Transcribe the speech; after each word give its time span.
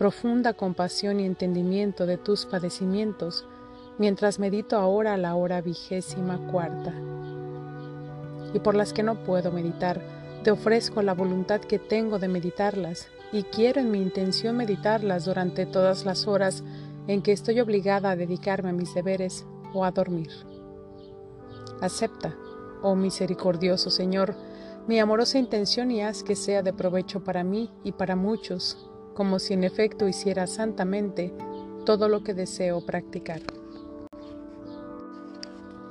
profunda 0.00 0.54
compasión 0.54 1.20
y 1.20 1.26
entendimiento 1.26 2.06
de 2.06 2.16
tus 2.16 2.46
padecimientos, 2.46 3.44
mientras 3.98 4.38
medito 4.38 4.78
ahora 4.78 5.18
la 5.18 5.34
hora 5.34 5.60
vigésima 5.60 6.38
cuarta. 6.50 6.94
Y 8.54 8.60
por 8.60 8.74
las 8.74 8.94
que 8.94 9.02
no 9.02 9.16
puedo 9.24 9.52
meditar, 9.52 10.00
te 10.42 10.52
ofrezco 10.52 11.02
la 11.02 11.12
voluntad 11.12 11.60
que 11.60 11.78
tengo 11.78 12.18
de 12.18 12.28
meditarlas, 12.28 13.08
y 13.30 13.42
quiero 13.42 13.82
en 13.82 13.90
mi 13.90 14.00
intención 14.00 14.56
meditarlas 14.56 15.26
durante 15.26 15.66
todas 15.66 16.06
las 16.06 16.26
horas 16.26 16.64
en 17.06 17.20
que 17.20 17.32
estoy 17.32 17.60
obligada 17.60 18.12
a 18.12 18.16
dedicarme 18.16 18.70
a 18.70 18.72
mis 18.72 18.94
deberes 18.94 19.44
o 19.74 19.84
a 19.84 19.90
dormir. 19.90 20.30
Acepta, 21.82 22.34
oh 22.80 22.94
misericordioso 22.94 23.90
Señor, 23.90 24.34
mi 24.88 24.98
amorosa 24.98 25.36
intención 25.36 25.90
y 25.90 26.00
haz 26.00 26.22
que 26.22 26.36
sea 26.36 26.62
de 26.62 26.72
provecho 26.72 27.22
para 27.22 27.44
mí 27.44 27.70
y 27.84 27.92
para 27.92 28.16
muchos, 28.16 28.89
como 29.14 29.38
si 29.38 29.54
en 29.54 29.64
efecto 29.64 30.08
hiciera 30.08 30.46
santamente 30.46 31.32
todo 31.84 32.08
lo 32.08 32.22
que 32.22 32.34
deseo 32.34 32.80
practicar. 32.80 33.40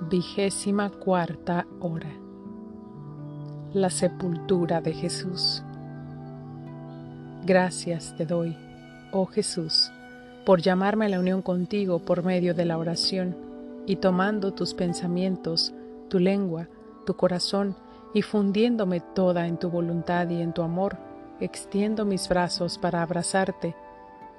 Vigésima 0.09 0.89
cuarta 0.89 1.67
hora. 1.79 2.11
La 3.73 3.89
sepultura 3.89 4.81
de 4.81 4.93
Jesús. 4.93 5.63
Gracias 7.45 8.15
te 8.17 8.25
doy, 8.25 8.55
oh 9.11 9.25
Jesús, 9.25 9.91
por 10.45 10.61
llamarme 10.61 11.05
a 11.05 11.09
la 11.09 11.19
unión 11.19 11.41
contigo 11.41 11.99
por 11.99 12.23
medio 12.23 12.53
de 12.53 12.65
la 12.65 12.77
oración 12.77 13.35
y 13.85 13.97
tomando 13.97 14.53
tus 14.53 14.73
pensamientos, 14.73 15.73
tu 16.09 16.19
lengua, 16.19 16.67
tu 17.05 17.15
corazón 17.15 17.75
y 18.13 18.21
fundiéndome 18.21 18.99
toda 18.99 19.47
en 19.47 19.57
tu 19.57 19.69
voluntad 19.69 20.29
y 20.29 20.41
en 20.41 20.53
tu 20.53 20.61
amor 20.61 21.08
extiendo 21.39 22.05
mis 22.05 22.27
brazos 22.27 22.77
para 22.77 23.01
abrazarte 23.01 23.75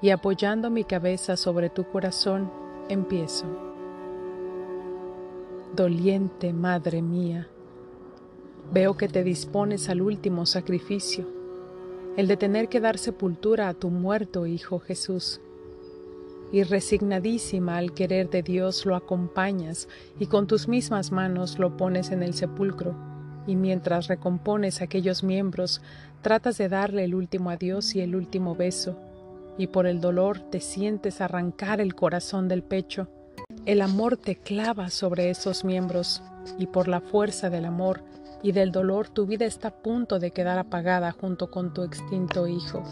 y 0.03 0.11
apoyando 0.11 0.71
mi 0.71 0.85
cabeza 0.85 1.37
sobre 1.37 1.71
tu 1.71 1.85
corazón, 1.85 2.51
empiezo. 2.89 3.47
Doliente 5.75 6.53
Madre 6.53 7.01
mía, 7.03 7.49
veo 8.73 8.97
que 8.97 9.09
te 9.09 9.23
dispones 9.23 9.89
al 9.89 10.03
último 10.03 10.47
sacrificio, 10.47 11.27
el 12.17 12.27
de 12.27 12.37
tener 12.37 12.69
que 12.69 12.81
dar 12.81 12.99
sepultura 12.99 13.69
a 13.69 13.75
tu 13.75 13.91
muerto 13.91 14.47
Hijo 14.47 14.81
Jesús. 14.81 15.41
Y 16.53 16.65
resignadísima 16.65 17.77
al 17.77 17.93
querer 17.93 18.29
de 18.29 18.43
Dios 18.43 18.85
lo 18.85 18.97
acompañas 18.97 19.89
y 20.19 20.27
con 20.27 20.49
tus 20.49 20.67
mismas 20.67 21.13
manos 21.13 21.61
lo 21.61 21.77
pones 21.77 22.11
en 22.11 22.25
el 22.25 22.35
sepulcro 22.35 23.10
y 23.47 23.57
mientras 23.57 24.07
recompones 24.09 24.83
aquellos 24.83 25.23
miembros, 25.23 25.81
tratas 26.23 26.59
de 26.59 26.69
darle 26.69 27.05
el 27.05 27.15
último 27.15 27.51
adiós 27.51 27.95
y 27.95 28.01
el 28.01 28.15
último 28.15 28.55
beso, 28.55 28.97
y 29.59 29.67
por 29.67 29.87
el 29.87 30.01
dolor 30.01 30.39
te 30.39 30.61
sientes 30.61 31.21
arrancar 31.21 31.81
el 31.81 31.95
corazón 31.95 32.49
del 32.49 32.63
pecho. 32.63 33.09
El 33.67 33.83
amor 33.83 34.17
te 34.17 34.37
clava 34.37 34.91
sobre 34.91 35.31
esos 35.31 35.65
miembros, 35.65 36.23
y 36.59 36.67
por 36.67 36.89
la 36.89 37.01
fuerza 37.01 37.51
del 37.51 37.65
amor 37.65 38.03
y 38.43 38.53
del 38.53 38.73
dolor 38.73 39.09
tu 39.09 39.27
vida 39.27 39.45
está 39.45 39.69
a 39.69 39.83
punto 39.83 40.19
de 40.19 40.31
quedar 40.31 40.59
apagada 40.59 41.13
junto 41.13 41.51
con 41.51 41.75
tu 41.75 41.83
extinto 41.83 42.47
hijo. 42.47 42.83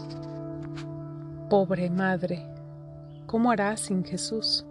Pobre 1.49 1.89
madre, 1.89 2.45
¿cómo 3.25 3.51
harás 3.51 3.81
sin 3.81 4.03
Jesús? 4.03 4.65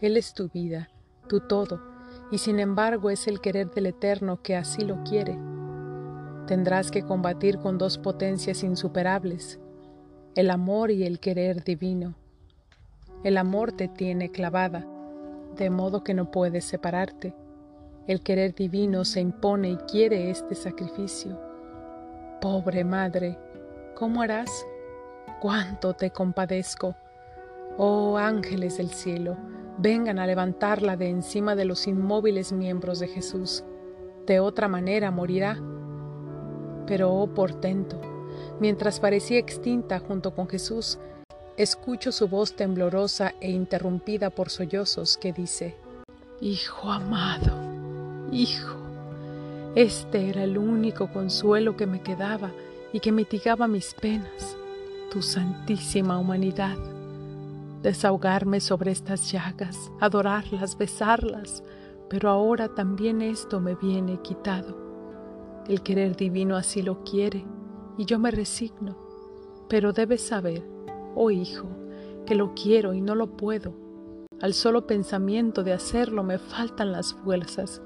Él 0.00 0.16
es 0.16 0.32
tu 0.32 0.48
vida, 0.48 0.88
tu 1.28 1.40
todo 1.40 1.93
y 2.30 2.38
sin 2.38 2.58
embargo 2.58 3.10
es 3.10 3.26
el 3.28 3.40
querer 3.40 3.70
del 3.70 3.86
Eterno 3.86 4.42
que 4.42 4.56
así 4.56 4.82
lo 4.82 5.02
quiere. 5.04 5.38
Tendrás 6.46 6.90
que 6.90 7.02
combatir 7.02 7.58
con 7.58 7.78
dos 7.78 7.98
potencias 7.98 8.62
insuperables, 8.62 9.60
el 10.34 10.50
amor 10.50 10.90
y 10.90 11.04
el 11.04 11.20
querer 11.20 11.64
divino. 11.64 12.14
El 13.22 13.38
amor 13.38 13.72
te 13.72 13.88
tiene 13.88 14.30
clavada, 14.30 14.86
de 15.56 15.70
modo 15.70 16.04
que 16.04 16.12
no 16.12 16.30
puedes 16.30 16.64
separarte. 16.64 17.34
El 18.06 18.20
querer 18.20 18.54
divino 18.54 19.04
se 19.04 19.20
impone 19.20 19.70
y 19.70 19.76
quiere 19.76 20.30
este 20.30 20.54
sacrificio. 20.54 21.40
Pobre 22.40 22.84
madre, 22.84 23.38
¿cómo 23.94 24.20
harás? 24.20 24.66
¿Cuánto 25.40 25.94
te 25.94 26.10
compadezco? 26.10 26.94
Oh 27.78 28.18
ángeles 28.18 28.76
del 28.76 28.90
cielo, 28.90 29.36
vengan 29.78 30.18
a 30.18 30.26
levantarla 30.26 30.96
de 30.96 31.08
encima 31.08 31.54
de 31.54 31.64
los 31.64 31.86
inmóviles 31.86 32.52
miembros 32.52 32.98
de 33.00 33.08
Jesús. 33.08 33.64
De 34.26 34.40
otra 34.40 34.68
manera 34.68 35.10
morirá. 35.10 35.58
Pero, 36.86 37.12
oh 37.12 37.26
portento, 37.28 38.00
mientras 38.60 39.00
parecía 39.00 39.38
extinta 39.38 39.98
junto 39.98 40.34
con 40.34 40.48
Jesús, 40.48 40.98
escucho 41.56 42.12
su 42.12 42.28
voz 42.28 42.54
temblorosa 42.56 43.34
e 43.40 43.50
interrumpida 43.50 44.30
por 44.30 44.50
sollozos 44.50 45.16
que 45.16 45.32
dice, 45.32 45.76
Hijo 46.40 46.90
amado, 46.90 47.52
Hijo, 48.32 48.76
este 49.74 50.28
era 50.28 50.44
el 50.44 50.58
único 50.58 51.10
consuelo 51.10 51.76
que 51.76 51.86
me 51.86 52.00
quedaba 52.00 52.52
y 52.92 53.00
que 53.00 53.12
mitigaba 53.12 53.66
mis 53.66 53.94
penas, 53.94 54.56
tu 55.10 55.22
santísima 55.22 56.18
humanidad 56.18 56.76
desahogarme 57.84 58.60
sobre 58.60 58.90
estas 58.90 59.30
llagas, 59.30 59.92
adorarlas, 60.00 60.78
besarlas, 60.78 61.62
pero 62.08 62.30
ahora 62.30 62.74
también 62.74 63.20
esto 63.20 63.60
me 63.60 63.74
viene 63.74 64.22
quitado. 64.22 64.74
El 65.68 65.82
querer 65.82 66.16
divino 66.16 66.56
así 66.56 66.80
lo 66.80 67.04
quiere 67.04 67.44
y 67.98 68.06
yo 68.06 68.18
me 68.18 68.30
resigno, 68.30 68.96
pero 69.68 69.92
debes 69.92 70.22
saber, 70.22 70.62
oh 71.14 71.30
hijo, 71.30 71.68
que 72.24 72.34
lo 72.34 72.54
quiero 72.54 72.94
y 72.94 73.02
no 73.02 73.14
lo 73.14 73.36
puedo. 73.36 73.74
Al 74.40 74.54
solo 74.54 74.86
pensamiento 74.86 75.62
de 75.62 75.74
hacerlo 75.74 76.24
me 76.24 76.38
faltan 76.38 76.90
las 76.90 77.12
fuerzas. 77.12 77.82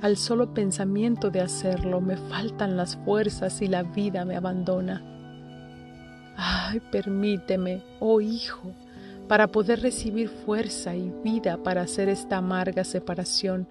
Al 0.00 0.16
solo 0.16 0.54
pensamiento 0.54 1.28
de 1.28 1.42
hacerlo 1.42 2.00
me 2.00 2.16
faltan 2.16 2.78
las 2.78 2.96
fuerzas 2.96 3.60
y 3.60 3.68
la 3.68 3.82
vida 3.82 4.24
me 4.24 4.36
abandona. 4.36 5.15
Ay, 6.68 6.80
permíteme, 6.80 7.80
oh 8.00 8.20
Hijo, 8.20 8.72
para 9.28 9.46
poder 9.46 9.82
recibir 9.82 10.28
fuerza 10.28 10.96
y 10.96 11.12
vida 11.22 11.58
para 11.58 11.82
hacer 11.82 12.08
esta 12.08 12.38
amarga 12.38 12.82
separación, 12.82 13.68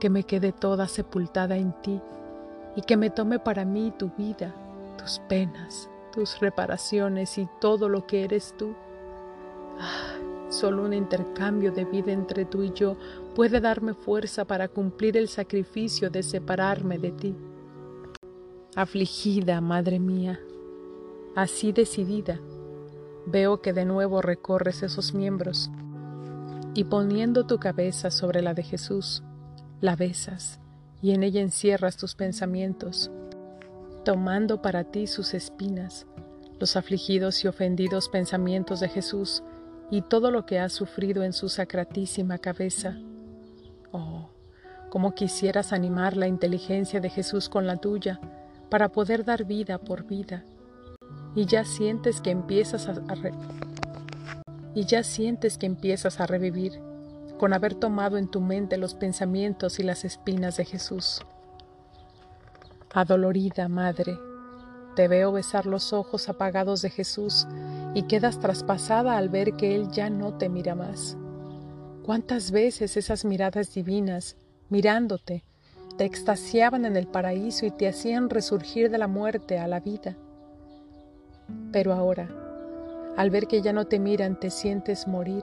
que 0.00 0.10
me 0.10 0.24
quede 0.24 0.50
toda 0.50 0.88
sepultada 0.88 1.56
en 1.56 1.72
ti 1.82 2.00
y 2.74 2.82
que 2.82 2.96
me 2.96 3.10
tome 3.10 3.38
para 3.38 3.64
mí 3.64 3.92
tu 3.96 4.10
vida, 4.18 4.52
tus 4.98 5.20
penas, 5.28 5.88
tus 6.12 6.40
reparaciones 6.40 7.38
y 7.38 7.48
todo 7.60 7.88
lo 7.88 8.08
que 8.08 8.24
eres 8.24 8.54
tú. 8.58 8.74
solo 10.48 10.84
un 10.84 10.94
intercambio 10.94 11.70
de 11.70 11.84
vida 11.84 12.10
entre 12.10 12.44
tú 12.44 12.64
y 12.64 12.72
yo 12.72 12.96
puede 13.36 13.60
darme 13.60 13.94
fuerza 13.94 14.44
para 14.44 14.66
cumplir 14.66 15.16
el 15.16 15.28
sacrificio 15.28 16.10
de 16.10 16.24
separarme 16.24 16.98
de 16.98 17.12
ti. 17.12 17.36
Afligida, 18.74 19.60
Madre 19.60 20.00
mía, 20.00 20.40
Así 21.36 21.70
decidida, 21.70 22.40
veo 23.26 23.60
que 23.60 23.74
de 23.74 23.84
nuevo 23.84 24.22
recorres 24.22 24.82
esos 24.82 25.12
miembros 25.12 25.70
y 26.72 26.84
poniendo 26.84 27.44
tu 27.44 27.58
cabeza 27.58 28.10
sobre 28.10 28.40
la 28.40 28.54
de 28.54 28.62
Jesús, 28.62 29.22
la 29.82 29.96
besas 29.96 30.60
y 31.02 31.10
en 31.10 31.22
ella 31.22 31.42
encierras 31.42 31.98
tus 31.98 32.14
pensamientos, 32.14 33.10
tomando 34.02 34.62
para 34.62 34.84
ti 34.84 35.06
sus 35.06 35.34
espinas, 35.34 36.06
los 36.58 36.74
afligidos 36.74 37.44
y 37.44 37.48
ofendidos 37.48 38.08
pensamientos 38.08 38.80
de 38.80 38.88
Jesús 38.88 39.42
y 39.90 40.00
todo 40.00 40.30
lo 40.30 40.46
que 40.46 40.58
has 40.58 40.72
sufrido 40.72 41.22
en 41.22 41.34
su 41.34 41.50
sacratísima 41.50 42.38
cabeza. 42.38 42.96
Oh, 43.92 44.30
como 44.88 45.14
quisieras 45.14 45.74
animar 45.74 46.16
la 46.16 46.28
inteligencia 46.28 46.98
de 46.98 47.10
Jesús 47.10 47.50
con 47.50 47.66
la 47.66 47.76
tuya 47.76 48.20
para 48.70 48.88
poder 48.88 49.22
dar 49.22 49.44
vida 49.44 49.76
por 49.76 50.04
vida 50.06 50.42
y 51.36 51.44
ya 51.44 51.64
sientes 51.64 52.20
que 52.20 52.30
empiezas 52.30 52.88
a, 52.88 52.94
y 54.74 54.84
ya 54.86 55.04
sientes 55.04 55.58
que 55.58 55.66
empiezas 55.66 56.18
a 56.18 56.26
revivir 56.26 56.80
con 57.38 57.52
haber 57.52 57.74
tomado 57.74 58.16
en 58.16 58.28
tu 58.28 58.40
mente 58.40 58.78
los 58.78 58.94
pensamientos 58.94 59.78
y 59.78 59.82
las 59.82 60.04
espinas 60.04 60.56
de 60.56 60.64
Jesús. 60.64 61.20
Adolorida 62.92 63.68
Madre, 63.68 64.18
Te 64.96 65.08
veo 65.08 65.30
besar 65.30 65.66
los 65.66 65.92
ojos 65.92 66.30
apagados 66.30 66.80
de 66.80 66.88
Jesús 66.88 67.46
y 67.94 68.04
quedas 68.04 68.40
traspasada 68.40 69.18
al 69.18 69.28
ver 69.28 69.52
que 69.52 69.74
Él 69.74 69.90
ya 69.90 70.08
no 70.08 70.38
te 70.38 70.48
mira 70.48 70.74
más. 70.74 71.18
¿Cuántas 72.02 72.50
veces 72.50 72.96
esas 72.96 73.26
miradas 73.26 73.74
divinas, 73.74 74.38
mirándote, 74.70 75.44
te 75.98 76.06
extasiaban 76.06 76.86
en 76.86 76.96
el 76.96 77.06
paraíso 77.06 77.66
y 77.66 77.70
te 77.70 77.86
hacían 77.88 78.30
resurgir 78.30 78.90
de 78.90 78.96
la 78.96 79.08
muerte 79.08 79.58
a 79.58 79.66
la 79.66 79.80
vida? 79.80 80.16
Pero 81.72 81.92
ahora, 81.92 82.28
al 83.16 83.30
ver 83.30 83.46
que 83.46 83.62
ya 83.62 83.72
no 83.72 83.86
te 83.86 83.98
miran, 83.98 84.38
te 84.38 84.50
sientes 84.50 85.06
morir. 85.06 85.42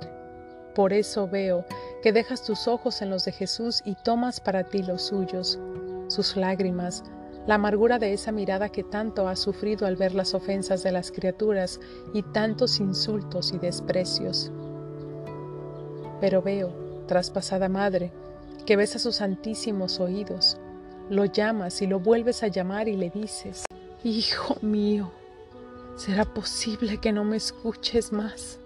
Por 0.75 0.93
eso 0.93 1.27
veo 1.27 1.65
que 2.01 2.11
dejas 2.11 2.43
tus 2.43 2.67
ojos 2.67 3.01
en 3.01 3.09
los 3.09 3.25
de 3.25 3.31
Jesús 3.31 3.81
y 3.85 3.95
tomas 3.95 4.39
para 4.39 4.63
ti 4.63 4.83
los 4.83 5.03
suyos, 5.03 5.59
sus 6.07 6.35
lágrimas, 6.35 7.03
la 7.45 7.55
amargura 7.55 7.99
de 7.99 8.13
esa 8.13 8.31
mirada 8.31 8.69
que 8.69 8.83
tanto 8.83 9.27
has 9.27 9.39
sufrido 9.39 9.85
al 9.85 9.95
ver 9.95 10.15
las 10.15 10.33
ofensas 10.33 10.81
de 10.83 10.91
las 10.91 11.11
criaturas 11.11 11.79
y 12.13 12.23
tantos 12.23 12.79
insultos 12.79 13.53
y 13.53 13.59
desprecios. 13.59 14.51
Pero 16.21 16.41
veo, 16.41 16.73
traspasada 17.07 17.69
madre, 17.69 18.11
que 18.65 18.77
ves 18.77 18.95
a 18.95 18.99
sus 18.99 19.17
santísimos 19.17 19.99
oídos, 19.99 20.57
lo 21.09 21.25
llamas 21.25 21.81
y 21.81 21.87
lo 21.87 21.99
vuelves 21.99 22.43
a 22.43 22.47
llamar 22.47 22.87
y 22.87 22.95
le 22.95 23.09
dices, 23.09 23.65
Hijo 24.03 24.55
mío, 24.61 25.11
¿será 25.95 26.25
posible 26.25 26.97
que 26.97 27.11
no 27.11 27.23
me 27.23 27.37
escuches 27.37 28.11
más? 28.11 28.59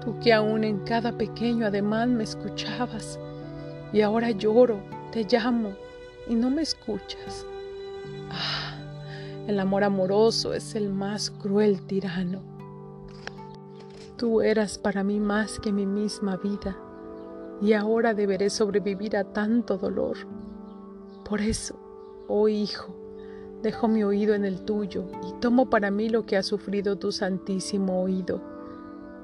Tú 0.00 0.18
que 0.20 0.32
aún 0.32 0.64
en 0.64 0.80
cada 0.80 1.16
pequeño 1.18 1.66
ademán 1.66 2.16
me 2.16 2.24
escuchabas, 2.24 3.18
y 3.92 4.00
ahora 4.00 4.30
lloro, 4.30 4.80
te 5.10 5.24
llamo, 5.24 5.72
y 6.28 6.34
no 6.34 6.50
me 6.50 6.62
escuchas. 6.62 7.44
Ah, 8.30 8.78
el 9.46 9.58
amor 9.58 9.84
amoroso 9.84 10.54
es 10.54 10.74
el 10.74 10.90
más 10.90 11.30
cruel 11.30 11.82
tirano. 11.86 12.40
Tú 14.16 14.40
eras 14.40 14.78
para 14.78 15.02
mí 15.02 15.18
más 15.18 15.58
que 15.58 15.72
mi 15.72 15.86
misma 15.86 16.36
vida, 16.36 16.76
y 17.60 17.72
ahora 17.72 18.14
deberé 18.14 18.50
sobrevivir 18.50 19.16
a 19.16 19.24
tanto 19.24 19.76
dolor. 19.76 20.16
Por 21.24 21.40
eso, 21.40 21.76
oh 22.28 22.48
Hijo, 22.48 23.01
dejo 23.62 23.86
mi 23.86 24.02
oído 24.02 24.34
en 24.34 24.44
el 24.44 24.62
tuyo 24.62 25.04
y 25.28 25.40
tomo 25.40 25.70
para 25.70 25.90
mí 25.90 26.08
lo 26.08 26.26
que 26.26 26.36
ha 26.36 26.42
sufrido 26.42 26.96
tu 26.96 27.12
santísimo 27.12 28.02
oído, 28.02 28.42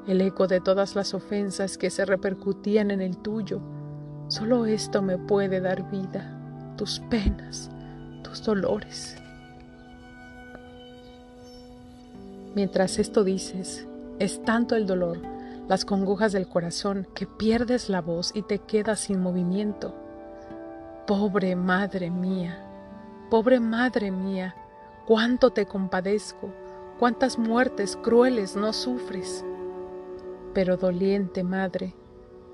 el 0.06 0.20
eco 0.20 0.46
de 0.46 0.60
todas 0.60 0.94
las 0.94 1.12
ofensas 1.12 1.76
que 1.76 1.90
se 1.90 2.04
repercutían 2.04 2.90
en 2.90 3.00
el 3.00 3.18
tuyo. 3.18 3.60
Solo 4.28 4.66
esto 4.66 5.02
me 5.02 5.18
puede 5.18 5.60
dar 5.60 5.90
vida, 5.90 6.74
tus 6.76 7.00
penas, 7.10 7.70
tus 8.22 8.42
dolores. 8.44 9.16
Mientras 12.54 12.98
esto 12.98 13.24
dices, 13.24 13.86
es 14.18 14.42
tanto 14.42 14.76
el 14.76 14.86
dolor, 14.86 15.18
las 15.68 15.84
congojas 15.84 16.32
del 16.32 16.48
corazón, 16.48 17.06
que 17.14 17.26
pierdes 17.26 17.88
la 17.88 18.00
voz 18.00 18.32
y 18.34 18.42
te 18.42 18.58
quedas 18.58 19.00
sin 19.00 19.20
movimiento. 19.20 19.94
Pobre 21.06 21.56
madre 21.56 22.10
mía, 22.10 22.67
pobre 23.30 23.60
madre 23.60 24.10
mía, 24.10 24.54
cuánto 25.06 25.50
te 25.50 25.66
compadezco, 25.66 26.50
cuántas 26.98 27.38
muertes 27.38 27.96
crueles 27.96 28.56
no 28.56 28.72
sufres. 28.72 29.44
Pero 30.54 30.76
doliente 30.76 31.44
madre, 31.44 31.94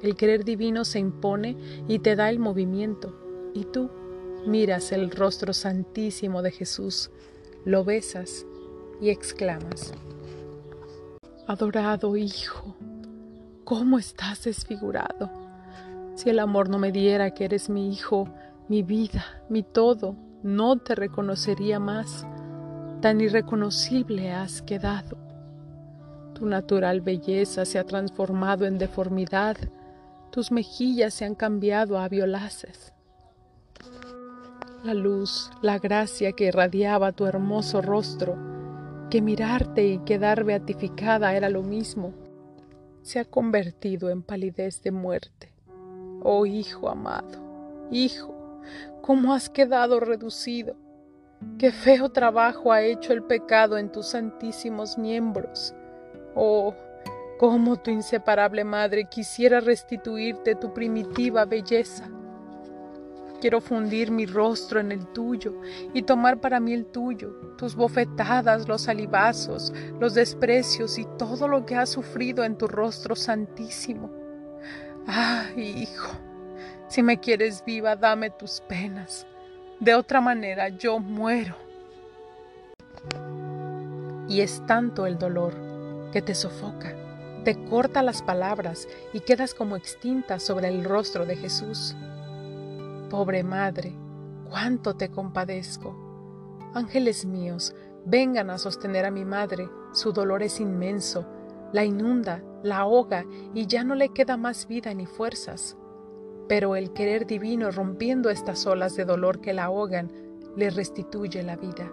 el 0.03 0.17
querer 0.17 0.45
divino 0.45 0.85
se 0.85 0.99
impone 0.99 1.57
y 1.89 2.01
te 2.01 2.17
da 2.17 2.29
el 2.29 2.39
movimiento, 2.39 3.15
y 3.55 3.65
tú 3.65 3.91
miras 4.47 4.93
el 4.93 5.11
rostro 5.11 5.53
santísimo 5.53 6.43
de 6.43 6.51
Jesús, 6.51 7.11
lo 7.65 7.85
besas 7.85 8.45
y 9.01 9.11
exclamas, 9.11 9.95
Adorado 11.47 12.17
Hijo, 12.17 12.75
¿cómo 13.65 13.99
estás 13.99 14.45
desfigurado? 14.45 15.31
Si 16.15 16.31
el 16.31 16.39
amor 16.39 16.71
no 16.71 16.79
me 16.79 16.91
diera 16.91 17.33
que 17.33 17.45
eres 17.45 17.69
mi 17.69 17.93
Hijo, 17.93 18.29
mi 18.69 18.83
vida, 18.83 19.43
mi 19.51 19.63
todo, 19.63 20.17
no 20.45 20.77
te 20.77 20.95
reconocería 20.95 21.81
más. 21.81 22.27
Tan 23.01 23.23
irreconocible 23.23 24.31
has 24.31 24.61
quedado. 24.61 25.17
Tu 26.35 26.45
natural 26.45 27.01
belleza 27.01 27.65
se 27.65 27.79
ha 27.79 27.85
transformado 27.85 28.67
en 28.67 28.77
deformidad, 28.77 29.57
tus 30.31 30.53
mejillas 30.53 31.15
se 31.15 31.25
han 31.25 31.35
cambiado 31.35 31.99
a 31.99 32.09
violaces. 32.09 32.93
La 34.85 34.93
luz, 34.93 35.51
la 35.63 35.79
gracia 35.79 36.33
que 36.33 36.49
irradiaba 36.49 37.13
tu 37.13 37.25
hermoso 37.25 37.81
rostro, 37.81 38.37
que 39.09 39.23
mirarte 39.23 39.87
y 39.87 39.99
quedar 40.01 40.45
beatificada 40.45 41.35
era 41.35 41.49
lo 41.49 41.63
mismo, 41.63 42.13
se 43.01 43.19
ha 43.19 43.25
convertido 43.25 44.11
en 44.11 44.23
palidez 44.23 44.83
de 44.83 44.91
muerte. 44.91 45.55
Oh 46.23 46.45
Hijo 46.45 46.91
amado, 46.91 47.39
Hijo, 47.91 48.34
¿cómo 49.03 49.35
has 49.35 49.49
quedado 49.49 50.01
reducido? 50.01 50.77
Qué 51.59 51.73
feo 51.73 52.09
trabajo 52.11 52.73
ha 52.73 52.83
hecho 52.83 53.13
el 53.13 53.23
pecado 53.23 53.79
en 53.79 53.91
tus 53.93 54.09
santísimos 54.09 54.99
miembros. 54.99 55.75
Oh, 56.35 56.75
cómo 57.39 57.77
tu 57.77 57.91
inseparable 57.91 58.65
madre 58.65 59.05
quisiera 59.05 59.61
restituirte 59.61 60.55
tu 60.55 60.73
primitiva 60.73 61.45
belleza. 61.45 62.09
Quiero 63.41 63.61
fundir 63.61 64.11
mi 64.11 64.25
rostro 64.27 64.81
en 64.81 64.91
el 64.91 65.07
tuyo 65.09 65.61
y 65.93 66.03
tomar 66.03 66.41
para 66.41 66.61
mí 66.61 66.73
el 66.73 66.87
tuyo, 66.87 67.35
tus 67.59 67.77
bofetadas, 67.77 68.67
los 68.67 68.83
salivazos, 68.83 69.73
los 70.01 70.15
desprecios 70.15 70.99
y 70.99 71.07
todo 71.19 71.47
lo 71.47 71.67
que 71.67 71.77
has 71.77 71.91
sufrido 71.91 72.43
en 72.45 72.57
tu 72.57 72.67
rostro 72.67 73.15
santísimo. 73.15 74.11
Ah, 75.07 75.47
hijo, 75.57 76.13
si 76.95 77.03
me 77.03 77.19
quieres 77.19 77.65
viva, 77.65 77.97
dame 77.97 78.31
tus 78.31 78.61
penas. 78.61 79.27
De 79.81 79.97
otra 79.97 80.21
manera 80.21 80.69
yo 80.69 81.01
muero. 81.01 81.57
Y 84.29 84.43
es 84.43 84.65
tanto 84.67 85.05
el 85.05 85.19
dolor 85.19 85.55
que 86.13 86.23
te 86.23 86.37
sofoca, 86.37 86.95
te 87.43 87.57
corta 87.65 88.01
las 88.01 88.23
palabras 88.23 88.87
y 89.13 89.19
quedas 89.19 89.55
como 89.55 89.75
extinta 89.75 90.39
sobre 90.39 90.69
el 90.69 90.85
rostro 90.85 91.27
de 91.27 91.35
Jesús. 91.35 91.97
Pobre 93.11 93.43
madre, 93.43 93.93
cuánto 94.49 94.95
te 94.95 95.11
compadezco. 95.11 95.97
Ángeles 96.75 97.27
míos, 97.27 97.75
vengan 98.05 98.51
a 98.51 98.59
sostener 98.59 99.05
a 99.05 99.11
mi 99.11 99.25
madre, 99.25 99.69
su 99.93 100.13
dolor 100.13 100.45
es 100.45 100.61
inmenso, 100.61 101.27
la 101.73 101.85
inunda, 101.85 102.41
la 102.63 102.79
ahoga 102.79 103.25
y 103.53 103.67
ya 103.67 103.83
no 103.83 103.97
le 103.97 104.11
queda 104.11 104.37
más 104.37 104.69
vida 104.69 104.95
ni 104.95 105.07
fuerzas. 105.07 105.77
Pero 106.49 106.77
el 106.77 106.93
querer 106.93 107.27
divino 107.27 107.71
rompiendo 107.71 108.31
estas 108.31 108.67
olas 108.67 108.97
de 108.97 109.05
dolor 109.05 109.41
que 109.41 109.53
la 109.53 109.65
ahogan, 109.65 110.11
le 110.57 110.71
restituye 110.71 111.43
la 111.43 111.57
vida. 111.57 111.91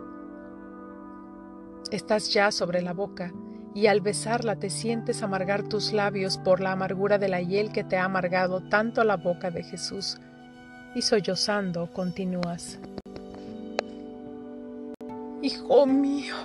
Estás 1.92 2.34
ya 2.34 2.52
sobre 2.52 2.82
la 2.82 2.94
boca, 2.94 3.34
y 3.74 3.88
al 3.88 4.02
besarla 4.02 4.58
te 4.58 4.70
sientes 4.70 5.24
amargar 5.24 5.64
tus 5.64 5.94
labios 5.94 6.38
por 6.38 6.60
la 6.60 6.74
amargura 6.74 7.18
de 7.18 7.30
la 7.30 7.42
hiel 7.42 7.72
que 7.72 7.84
te 7.84 7.98
ha 7.98 8.06
amargado 8.06 8.62
tanto 8.62 9.04
la 9.04 9.18
boca 9.18 9.50
de 9.50 9.64
Jesús 9.64 10.18
y 10.94 11.02
sollozando 11.02 11.92
continúas. 11.94 12.80
Hijo 15.42 15.86
mío, 15.86 16.36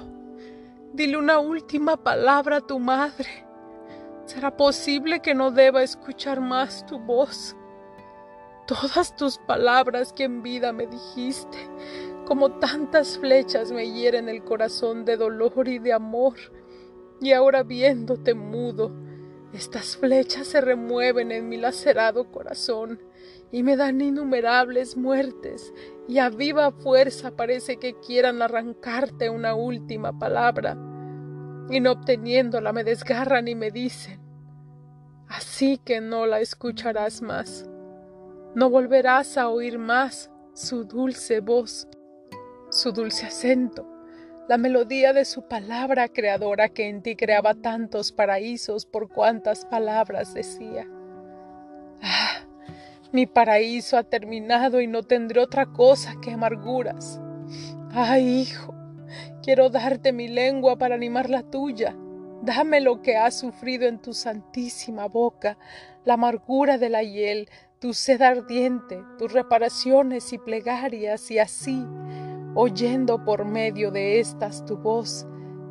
dile 0.92 1.16
una 1.16 1.38
última 1.38 1.96
palabra 1.96 2.58
a 2.58 2.60
tu 2.60 2.78
madre. 2.78 3.44
¿Será 4.24 4.56
posible 4.56 5.20
que 5.20 5.34
no 5.34 5.50
deba 5.50 5.82
escuchar 5.82 6.40
más 6.40 6.86
tu 6.86 6.98
voz? 6.98 7.56
Todas 8.66 9.14
tus 9.14 9.38
palabras 9.38 10.12
que 10.12 10.24
en 10.24 10.42
vida 10.42 10.72
me 10.72 10.88
dijiste, 10.88 11.56
como 12.26 12.58
tantas 12.58 13.16
flechas 13.16 13.70
me 13.70 13.92
hieren 13.92 14.28
el 14.28 14.42
corazón 14.42 15.04
de 15.04 15.16
dolor 15.16 15.68
y 15.68 15.78
de 15.78 15.92
amor, 15.92 16.34
y 17.20 17.30
ahora 17.30 17.62
viéndote 17.62 18.34
mudo, 18.34 18.90
estas 19.52 19.96
flechas 19.96 20.48
se 20.48 20.60
remueven 20.60 21.30
en 21.30 21.48
mi 21.48 21.58
lacerado 21.58 22.32
corazón 22.32 23.00
y 23.52 23.62
me 23.62 23.76
dan 23.76 24.00
innumerables 24.00 24.96
muertes, 24.96 25.72
y 26.08 26.18
a 26.18 26.28
viva 26.28 26.72
fuerza 26.72 27.36
parece 27.36 27.76
que 27.76 27.94
quieran 28.00 28.42
arrancarte 28.42 29.30
una 29.30 29.54
última 29.54 30.18
palabra, 30.18 30.76
y 31.70 31.78
no 31.78 31.92
obteniéndola 31.92 32.72
me 32.72 32.82
desgarran 32.82 33.46
y 33.46 33.54
me 33.54 33.70
dicen, 33.70 34.20
así 35.28 35.78
que 35.78 36.00
no 36.00 36.26
la 36.26 36.40
escucharás 36.40 37.22
más, 37.22 37.70
no 38.56 38.70
volverás 38.70 39.36
a 39.36 39.50
oír 39.50 39.78
más 39.78 40.30
su 40.54 40.86
dulce 40.86 41.40
voz, 41.40 41.86
su 42.70 42.90
dulce 42.90 43.26
acento, 43.26 43.86
la 44.48 44.56
melodía 44.56 45.12
de 45.12 45.26
su 45.26 45.46
palabra 45.46 46.08
creadora 46.08 46.70
que 46.70 46.88
en 46.88 47.02
ti 47.02 47.16
creaba 47.16 47.52
tantos 47.52 48.12
paraísos 48.12 48.86
por 48.86 49.10
cuantas 49.10 49.66
palabras 49.66 50.32
decía. 50.32 50.86
Ah, 52.00 52.46
mi 53.12 53.26
paraíso 53.26 53.98
ha 53.98 54.04
terminado 54.04 54.80
y 54.80 54.86
no 54.86 55.02
tendré 55.02 55.42
otra 55.42 55.66
cosa 55.66 56.14
que 56.22 56.30
amarguras. 56.30 57.20
Ay, 57.92 58.40
hijo, 58.40 58.74
quiero 59.42 59.68
darte 59.68 60.14
mi 60.14 60.28
lengua 60.28 60.78
para 60.78 60.94
animar 60.94 61.28
la 61.28 61.42
tuya. 61.42 61.94
Dame 62.40 62.80
lo 62.80 63.02
que 63.02 63.18
has 63.18 63.38
sufrido 63.38 63.86
en 63.86 64.00
tu 64.00 64.14
santísima 64.14 65.08
boca, 65.08 65.58
la 66.06 66.14
amargura 66.14 66.78
de 66.78 66.88
la 66.88 67.02
hiel, 67.02 67.50
tu 67.78 67.92
sed 67.92 68.22
ardiente, 68.22 69.04
tus 69.18 69.32
reparaciones 69.32 70.32
y 70.32 70.38
plegarias, 70.38 71.30
y 71.30 71.38
así, 71.38 71.86
oyendo 72.54 73.22
por 73.22 73.44
medio 73.44 73.90
de 73.90 74.18
estas 74.18 74.64
tu 74.64 74.78
voz, 74.78 75.26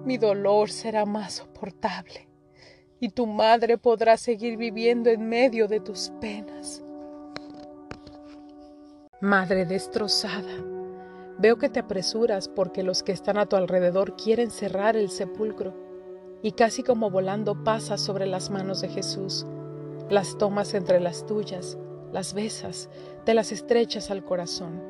mi 0.06 0.18
dolor 0.18 0.70
será 0.70 1.06
más 1.06 1.34
soportable, 1.34 2.28
y 3.00 3.10
tu 3.10 3.26
madre 3.26 3.80
podrá 3.80 4.18
seguir 4.18 4.56
viviendo 4.56 5.10
en 5.10 5.28
medio 5.28 5.68
de 5.68 5.80
tus 5.80 6.12
penas. 6.22 6.84
Madre 9.20 9.66
destrozada, 9.66 10.64
veo 11.40 11.58
que 11.58 11.70
te 11.70 11.80
apresuras 11.80 12.48
porque 12.48 12.84
los 12.84 13.02
que 13.02 13.14
están 13.14 13.40
a 13.40 13.48
tu 13.48 13.56
alrededor 13.56 14.16
quieren 14.16 14.52
cerrar 14.52 14.96
el 14.96 15.10
sepulcro, 15.10 15.74
y 16.44 16.52
casi 16.52 16.84
como 16.84 17.10
volando 17.10 17.64
pasas 17.64 18.00
sobre 18.00 18.28
las 18.28 18.52
manos 18.52 18.82
de 18.82 18.90
Jesús, 18.90 19.48
las 20.12 20.38
tomas 20.38 20.76
entre 20.76 21.00
las 21.00 21.26
tuyas, 21.26 21.80
las 22.16 22.34
besas, 22.34 22.90
te 23.26 23.34
las 23.34 23.52
estrechas 23.52 24.10
al 24.10 24.24
corazón 24.24 24.82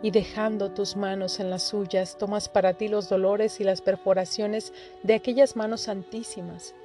y 0.00 0.12
dejando 0.12 0.70
tus 0.70 0.94
manos 0.94 1.40
en 1.40 1.50
las 1.50 1.64
suyas, 1.64 2.16
tomas 2.16 2.48
para 2.48 2.74
ti 2.74 2.86
los 2.86 3.08
dolores 3.08 3.58
y 3.58 3.64
las 3.64 3.82
perforaciones 3.82 4.72
de 5.02 5.14
aquellas 5.14 5.56
manos 5.56 5.80
santísimas. 5.80 6.76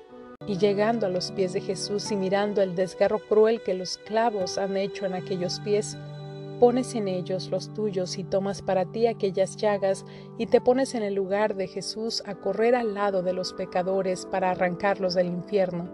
Y 0.48 0.58
llegando 0.58 1.06
a 1.06 1.10
los 1.10 1.32
pies 1.32 1.54
de 1.54 1.62
Jesús 1.62 2.12
y 2.12 2.16
mirando 2.16 2.64
el 2.64 2.74
desgarro 2.74 3.20
cruel 3.20 3.62
que 3.62 3.76
los 3.76 4.00
clavos 4.00 4.58
han 4.58 4.78
hecho 4.78 5.06
en 5.06 5.14
aquellos 5.14 5.60
pies, 5.60 5.96
pones 6.60 6.96
en 6.96 7.08
ellos 7.08 7.52
los 7.52 7.72
tuyos 7.76 8.18
y 8.18 8.24
tomas 8.24 8.64
para 8.64 8.86
ti 8.86 9.06
aquellas 9.06 9.58
llagas 9.58 10.06
y 10.40 10.48
te 10.48 10.60
pones 10.60 10.96
en 10.96 11.04
el 11.04 11.14
lugar 11.14 11.54
de 11.54 11.68
Jesús 11.68 12.24
a 12.26 12.34
correr 12.34 12.74
al 12.74 12.96
lado 12.96 13.22
de 13.22 13.34
los 13.34 13.54
pecadores 13.54 14.26
para 14.26 14.50
arrancarlos 14.50 15.14
del 15.14 15.28
infierno. 15.28 15.88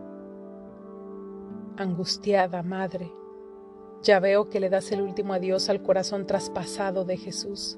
Angustiada 1.75 2.63
Madre, 2.63 3.11
ya 4.01 4.19
veo 4.19 4.49
que 4.49 4.59
le 4.59 4.69
das 4.69 4.91
el 4.91 5.01
último 5.01 5.33
adiós 5.33 5.69
al 5.69 5.81
corazón 5.81 6.25
traspasado 6.25 7.05
de 7.05 7.17
Jesús. 7.17 7.77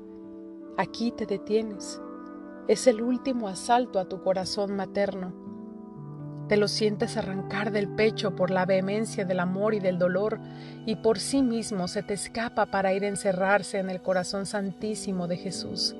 Aquí 0.78 1.12
te 1.12 1.26
detienes. 1.26 2.02
Es 2.68 2.88
el 2.88 3.02
último 3.02 3.48
asalto 3.48 4.00
a 4.00 4.06
tu 4.06 4.22
corazón 4.22 4.76
materno. 4.76 5.34
Te 6.48 6.58
lo 6.58 6.68
sientes 6.68 7.18
arrancar 7.18 7.72
del 7.72 7.88
pecho 7.88 8.36
por 8.36 8.52
la 8.52 8.66
vehemencia 8.66 9.26
del 9.26 9.40
amor 9.40 9.74
y 9.74 9.80
del 9.80 9.98
dolor, 9.98 10.40
y 10.86 10.98
por 10.98 11.18
sí 11.18 11.42
mismo 11.42 11.88
se 11.88 12.04
te 12.04 12.14
escapa 12.14 12.68
para 12.68 12.94
ir 12.94 13.04
a 13.06 13.08
encerrarse 13.08 13.80
en 13.80 13.90
el 13.90 14.02
corazón 14.02 14.46
santísimo 14.46 15.28
de 15.28 15.38
Jesús. 15.38 15.96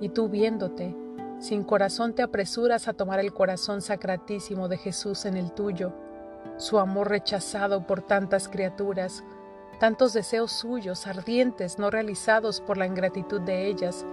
Y 0.00 0.10
tú 0.10 0.28
viéndote, 0.28 0.94
sin 1.38 1.64
corazón 1.64 2.14
te 2.14 2.22
apresuras 2.22 2.88
a 2.88 2.92
tomar 2.92 3.20
el 3.20 3.32
corazón 3.32 3.80
sacratísimo 3.80 4.68
de 4.68 4.76
Jesús 4.76 5.24
en 5.24 5.36
el 5.36 5.52
tuyo, 5.52 5.94
su 6.58 6.78
amor 6.78 7.08
rechazado 7.08 7.86
por 7.86 8.02
tantas 8.02 8.48
criaturas, 8.48 9.24
tantos 9.80 10.12
deseos 10.12 10.52
suyos 10.52 11.06
ardientes 11.06 11.78
no 11.78 11.90
realizados 11.90 12.60
por 12.60 12.76
la 12.76 12.86
ingratitud 12.86 13.40
de 13.40 13.66
ellas, 13.66 14.04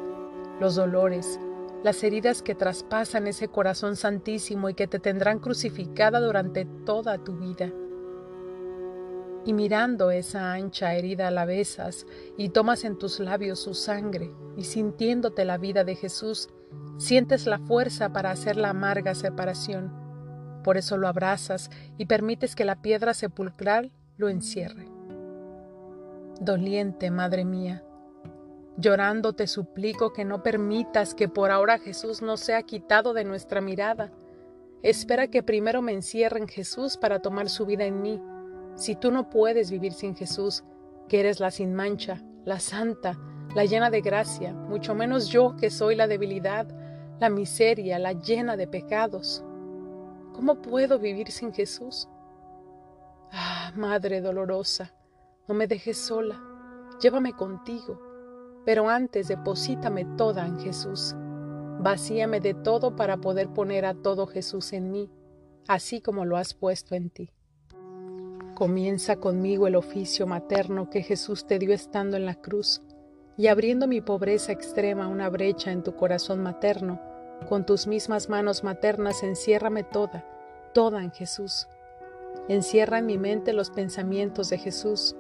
los 0.62 0.76
dolores, 0.76 1.42
las 1.84 2.02
heridas 2.06 2.42
que 2.42 2.56
traspasan 2.56 3.28
ese 3.28 3.50
corazón 3.50 3.98
santísimo 3.98 4.70
y 4.70 4.74
que 4.74 4.88
te 4.88 5.00
tendrán 5.00 5.40
crucificada 5.40 6.22
durante 6.22 6.66
toda 6.86 7.18
tu 7.18 7.34
vida. 7.34 7.70
Y 9.44 9.52
mirando 9.52 10.10
esa 10.10 10.54
ancha 10.54 10.94
herida 10.96 11.30
la 11.32 11.44
besas 11.44 12.08
y 12.38 12.50
tomas 12.50 12.86
en 12.86 12.98
tus 12.98 13.20
labios 13.20 13.60
su 13.60 13.74
sangre 13.74 14.32
y 14.56 14.64
sintiéndote 14.64 15.44
la 15.44 15.58
vida 15.58 15.84
de 15.84 15.96
Jesús, 15.96 16.48
sientes 16.98 17.46
la 17.46 17.60
fuerza 17.60 18.14
para 18.14 18.32
hacer 18.32 18.56
la 18.56 18.70
amarga 18.70 19.16
separación. 19.16 19.92
Por 20.64 20.78
eso 20.78 20.96
lo 20.96 21.10
abrazas 21.10 21.70
y 21.98 22.06
permites 22.06 22.56
que 22.56 22.64
la 22.64 22.82
piedra 22.82 23.14
sepulcral 23.14 23.92
lo 24.16 24.30
encierre 24.30 24.97
doliente, 26.42 27.12
Madre 27.12 27.46
mía. 27.46 27.84
Llorando 28.78 29.34
te 29.34 29.48
suplico 29.48 30.14
que 30.14 30.24
no 30.24 30.44
permitas 30.44 31.16
que 31.16 31.28
por 31.28 31.52
ahora 31.52 31.80
Jesús 31.80 32.22
no 32.22 32.38
sea 32.38 32.62
quitado 32.62 33.14
de 33.14 33.24
nuestra 33.24 33.60
mirada. 33.60 34.12
Espera 34.84 35.28
que 35.28 35.42
primero 35.42 35.82
me 35.82 35.94
encierre 35.94 36.40
en 36.40 36.48
Jesús 36.48 36.98
para 36.98 37.20
tomar 37.20 37.50
su 37.50 37.66
vida 37.66 37.86
en 37.86 38.02
mí. 38.02 38.22
Si 38.76 38.96
tú 38.96 39.12
no 39.12 39.30
puedes 39.30 39.72
vivir 39.72 39.94
sin 39.94 40.16
Jesús, 40.16 40.64
que 41.10 41.20
eres 41.20 41.40
la 41.40 41.50
sin 41.50 41.74
mancha, 41.74 42.24
la 42.46 42.60
santa, 42.60 43.18
la 43.56 43.66
llena 43.66 43.90
de 43.90 44.02
gracia, 44.02 44.54
mucho 44.54 44.94
menos 44.94 45.30
yo 45.30 45.56
que 45.56 45.72
soy 45.72 45.96
la 45.96 46.08
debilidad, 46.08 46.68
la 47.20 47.30
miseria, 47.30 47.98
la 47.98 48.14
llena 48.14 48.56
de 48.56 48.68
pecados. 48.68 49.44
¿Cómo 50.34 50.62
puedo 50.62 51.00
vivir 51.00 51.32
sin 51.32 51.52
Jesús? 51.52 52.08
Ah, 53.32 53.72
Madre 53.76 54.22
dolorosa, 54.22 54.94
no 55.48 55.56
me 55.56 55.68
dejes 55.68 55.98
sola, 55.98 56.42
llévame 57.02 57.34
contigo, 57.34 58.02
pero 58.66 58.90
antes 58.90 59.28
deposítame 59.30 60.06
toda 60.18 60.46
en 60.46 60.60
Jesús. 60.60 61.16
Vacíame 61.80 62.42
de 62.42 62.54
todo 62.54 62.96
para 62.96 63.18
poder 63.18 63.50
poner 63.50 63.86
a 63.86 63.94
todo 63.94 64.28
Jesús 64.28 64.74
en 64.74 64.92
mí, 64.92 65.10
así 65.68 66.02
como 66.02 66.26
lo 66.26 66.36
has 66.38 66.54
puesto 66.54 66.96
en 66.96 67.10
ti. 67.10 67.32
Comienza 68.56 69.18
conmigo 69.18 69.68
el 69.68 69.76
oficio 69.76 70.26
materno 70.26 70.90
que 70.90 71.04
Jesús 71.04 71.46
te 71.46 71.60
dio 71.60 71.74
estando 71.74 72.18
en 72.18 72.26
la 72.26 72.36
cruz, 72.36 72.82
y 73.38 73.48
abriendo 73.48 73.88
mi 73.88 74.02
pobreza 74.02 74.52
extrema 74.52 75.08
una 75.08 75.30
brecha 75.30 75.72
en 75.72 75.84
tu 75.84 75.96
corazón 75.96 76.42
materno, 76.42 77.00
con 77.48 77.66
tus 77.66 77.86
mismas 77.86 78.30
manos 78.30 78.64
maternas 78.64 79.22
enciérrame 79.22 79.84
toda, 79.84 80.26
toda 80.74 81.04
en 81.04 81.12
Jesús. 81.12 81.68
Encierra 82.50 82.98
en 82.98 83.06
mi 83.06 83.18
mente 83.18 83.54
los 83.54 83.70
pensamientos 83.70 84.50
de 84.50 84.58
Jesús, 84.58 85.16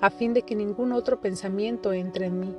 a 0.00 0.10
fin 0.10 0.34
de 0.34 0.42
que 0.42 0.54
ningún 0.54 0.92
otro 0.92 1.20
pensamiento 1.20 1.92
entre 1.92 2.26
en 2.26 2.40
mí. 2.40 2.56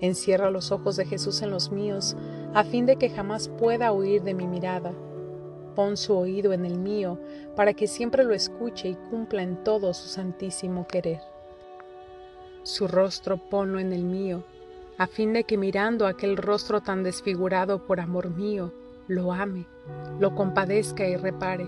Encierra 0.00 0.50
los 0.50 0.72
ojos 0.72 0.96
de 0.96 1.06
Jesús 1.06 1.42
en 1.42 1.50
los 1.50 1.70
míos, 1.70 2.16
a 2.52 2.64
fin 2.64 2.86
de 2.86 2.96
que 2.96 3.10
jamás 3.10 3.48
pueda 3.48 3.92
huir 3.92 4.22
de 4.22 4.34
mi 4.34 4.46
mirada. 4.46 4.92
Pon 5.74 5.96
su 5.96 6.16
oído 6.16 6.52
en 6.52 6.64
el 6.64 6.78
mío, 6.78 7.18
para 7.56 7.74
que 7.74 7.86
siempre 7.86 8.24
lo 8.24 8.34
escuche 8.34 8.88
y 8.88 8.94
cumpla 9.10 9.42
en 9.42 9.62
todo 9.62 9.92
su 9.94 10.08
santísimo 10.08 10.86
querer. 10.86 11.20
Su 12.62 12.88
rostro 12.88 13.36
ponlo 13.36 13.78
en 13.78 13.92
el 13.92 14.04
mío, 14.04 14.42
a 14.96 15.06
fin 15.06 15.32
de 15.32 15.44
que 15.44 15.58
mirando 15.58 16.06
aquel 16.06 16.36
rostro 16.36 16.80
tan 16.80 17.02
desfigurado 17.02 17.84
por 17.84 18.00
amor 18.00 18.30
mío, 18.30 18.72
lo 19.08 19.32
ame, 19.32 19.66
lo 20.18 20.34
compadezca 20.34 21.06
y 21.06 21.16
repare. 21.16 21.66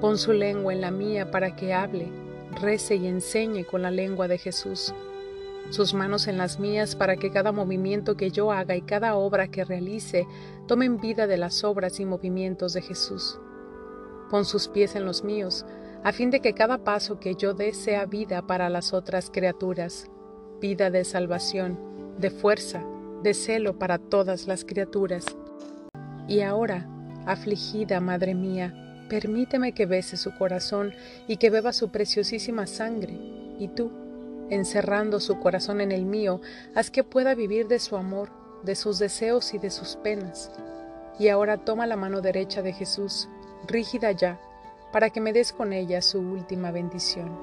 Pon 0.00 0.18
su 0.18 0.32
lengua 0.32 0.72
en 0.72 0.80
la 0.80 0.90
mía 0.90 1.30
para 1.30 1.56
que 1.56 1.72
hable, 1.72 2.08
rece 2.52 2.96
y 2.96 3.06
enseñe 3.06 3.64
con 3.64 3.82
la 3.82 3.90
lengua 3.90 4.28
de 4.28 4.38
Jesús, 4.38 4.94
sus 5.70 5.94
manos 5.94 6.26
en 6.26 6.38
las 6.38 6.58
mías 6.58 6.96
para 6.96 7.16
que 7.16 7.30
cada 7.30 7.52
movimiento 7.52 8.16
que 8.16 8.30
yo 8.30 8.50
haga 8.52 8.76
y 8.76 8.82
cada 8.82 9.14
obra 9.14 9.48
que 9.48 9.64
realice 9.64 10.26
tomen 10.66 11.00
vida 11.00 11.26
de 11.26 11.36
las 11.36 11.64
obras 11.64 12.00
y 12.00 12.06
movimientos 12.06 12.72
de 12.72 12.82
Jesús. 12.82 13.38
Pon 14.30 14.44
sus 14.44 14.68
pies 14.68 14.96
en 14.96 15.04
los 15.04 15.24
míos, 15.24 15.64
a 16.02 16.12
fin 16.12 16.30
de 16.30 16.40
que 16.40 16.54
cada 16.54 16.78
paso 16.78 17.20
que 17.20 17.34
yo 17.34 17.54
dé 17.54 17.72
sea 17.74 18.06
vida 18.06 18.46
para 18.46 18.68
las 18.68 18.92
otras 18.92 19.30
criaturas, 19.30 20.10
vida 20.60 20.90
de 20.90 21.04
salvación, 21.04 21.78
de 22.18 22.30
fuerza, 22.30 22.84
de 23.22 23.34
celo 23.34 23.78
para 23.78 23.98
todas 23.98 24.46
las 24.46 24.64
criaturas. 24.64 25.26
Y 26.26 26.40
ahora, 26.40 26.88
afligida 27.26 28.00
Madre 28.00 28.34
mía, 28.34 28.89
Permíteme 29.10 29.72
que 29.72 29.86
bese 29.86 30.16
su 30.16 30.30
corazón 30.36 30.94
y 31.26 31.38
que 31.38 31.50
beba 31.50 31.72
su 31.72 31.88
preciosísima 31.88 32.68
sangre, 32.68 33.12
y 33.58 33.66
tú, 33.66 33.90
encerrando 34.50 35.18
su 35.18 35.40
corazón 35.40 35.80
en 35.80 35.90
el 35.90 36.04
mío, 36.04 36.40
haz 36.76 36.92
que 36.92 37.02
pueda 37.02 37.34
vivir 37.34 37.66
de 37.66 37.80
su 37.80 37.96
amor, 37.96 38.30
de 38.62 38.76
sus 38.76 39.00
deseos 39.00 39.52
y 39.52 39.58
de 39.58 39.70
sus 39.70 39.96
penas. 39.96 40.52
Y 41.18 41.26
ahora 41.26 41.56
toma 41.64 41.88
la 41.88 41.96
mano 41.96 42.20
derecha 42.20 42.62
de 42.62 42.72
Jesús, 42.72 43.28
rígida 43.66 44.12
ya, 44.12 44.40
para 44.92 45.10
que 45.10 45.20
me 45.20 45.32
des 45.32 45.52
con 45.52 45.72
ella 45.72 46.02
su 46.02 46.20
última 46.20 46.70
bendición. 46.70 47.36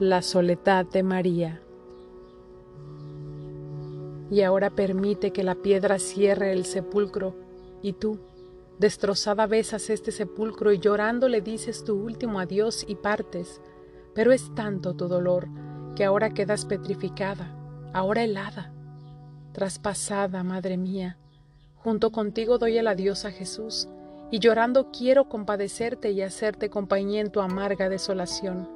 La 0.00 0.22
soledad 0.22 0.86
de 0.86 1.04
María. 1.04 1.60
Y 4.28 4.42
ahora 4.42 4.70
permite 4.70 5.30
que 5.30 5.44
la 5.44 5.54
piedra 5.54 6.00
cierre 6.00 6.50
el 6.50 6.64
sepulcro 6.64 7.43
y 7.84 7.92
tú, 7.92 8.18
destrozada, 8.78 9.46
besas 9.46 9.90
este 9.90 10.10
sepulcro 10.10 10.72
y 10.72 10.78
llorando 10.78 11.28
le 11.28 11.42
dices 11.42 11.84
tu 11.84 11.94
último 11.94 12.40
adiós 12.40 12.82
y 12.88 12.96
partes. 12.96 13.60
Pero 14.14 14.32
es 14.32 14.54
tanto 14.54 14.94
tu 14.94 15.06
dolor 15.06 15.48
que 15.94 16.04
ahora 16.04 16.30
quedas 16.30 16.64
petrificada, 16.64 17.54
ahora 17.92 18.22
helada, 18.22 18.72
traspasada, 19.52 20.42
madre 20.42 20.78
mía. 20.78 21.18
Junto 21.76 22.10
contigo 22.10 22.56
doy 22.56 22.78
el 22.78 22.88
adiós 22.88 23.26
a 23.26 23.30
Jesús, 23.30 23.86
y 24.30 24.38
llorando 24.38 24.90
quiero 24.90 25.28
compadecerte 25.28 26.10
y 26.12 26.22
hacerte 26.22 26.70
compañía 26.70 27.20
en 27.20 27.30
tu 27.30 27.42
amarga 27.42 27.90
desolación. 27.90 28.66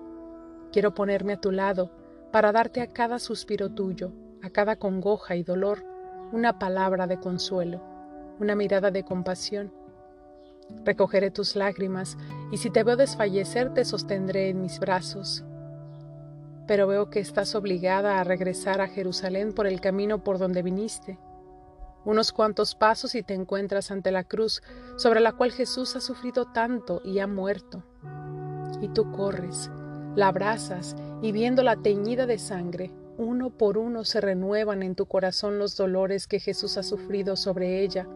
Quiero 0.71 0.93
ponerme 0.93 1.33
a 1.33 1.41
tu 1.41 1.51
lado 1.51 1.91
para 2.31 2.53
darte 2.53 2.83
a 2.83 2.93
cada 2.93 3.19
suspiro 3.19 3.71
tuyo, 3.71 4.13
a 4.43 4.51
cada 4.51 4.77
congoja 4.77 5.35
y 5.35 5.45
dolor 5.45 5.83
una 6.31 6.59
palabra 6.59 7.07
de 7.07 7.19
consuelo, 7.19 7.81
una 8.41 8.55
mirada 8.55 8.91
de 8.91 9.05
compasión. 9.05 9.73
Recogeré 10.85 11.31
tus 11.31 11.57
lágrimas 11.57 12.17
y 12.53 12.59
si 12.59 12.71
te 12.71 12.85
veo 12.85 12.97
desfallecer 12.97 13.73
te 13.75 13.85
sostendré 13.85 14.49
en 14.51 14.61
mis 14.63 14.79
brazos. 14.79 15.45
Pero 16.67 16.87
veo 16.87 17.09
que 17.09 17.21
estás 17.21 17.55
obligada 17.55 18.21
a 18.21 18.25
regresar 18.25 18.81
a 18.81 18.89
Jerusalén 18.89 19.55
por 19.55 19.67
el 19.67 19.81
camino 19.81 20.23
por 20.23 20.39
donde 20.39 20.63
viniste. 20.63 21.19
Unos 22.05 22.33
cuantos 22.33 22.75
pasos 22.75 23.15
y 23.15 23.23
te 23.23 23.35
encuentras 23.35 23.91
ante 23.91 24.13
la 24.13 24.25
cruz 24.25 24.63
sobre 24.97 25.21
la 25.21 25.33
cual 25.33 25.53
Jesús 25.53 25.97
ha 25.97 26.01
sufrido 26.01 26.47
tanto 26.53 27.01
y 27.05 27.19
ha 27.19 27.27
muerto. 27.27 27.83
Y 28.81 28.89
tú 28.89 29.11
corres, 29.13 29.71
la 30.15 30.29
abrazas 30.29 30.95
y 31.23 31.33
viéndola 31.33 31.77
teñida 31.77 32.27
de 32.27 32.39
sangre, 32.39 32.93
uno 33.19 33.51
por 33.51 33.79
uno 33.79 34.05
se 34.05 34.21
renuevan 34.21 34.83
en 34.83 34.95
tu 34.95 35.07
corazón 35.07 35.59
los 35.59 35.77
dolores 35.77 36.29
que 36.29 36.39
Jesús 36.39 36.79
ha 36.79 36.85
sufrido 36.85 37.35
sobre 37.35 37.83
ella, 37.83 38.07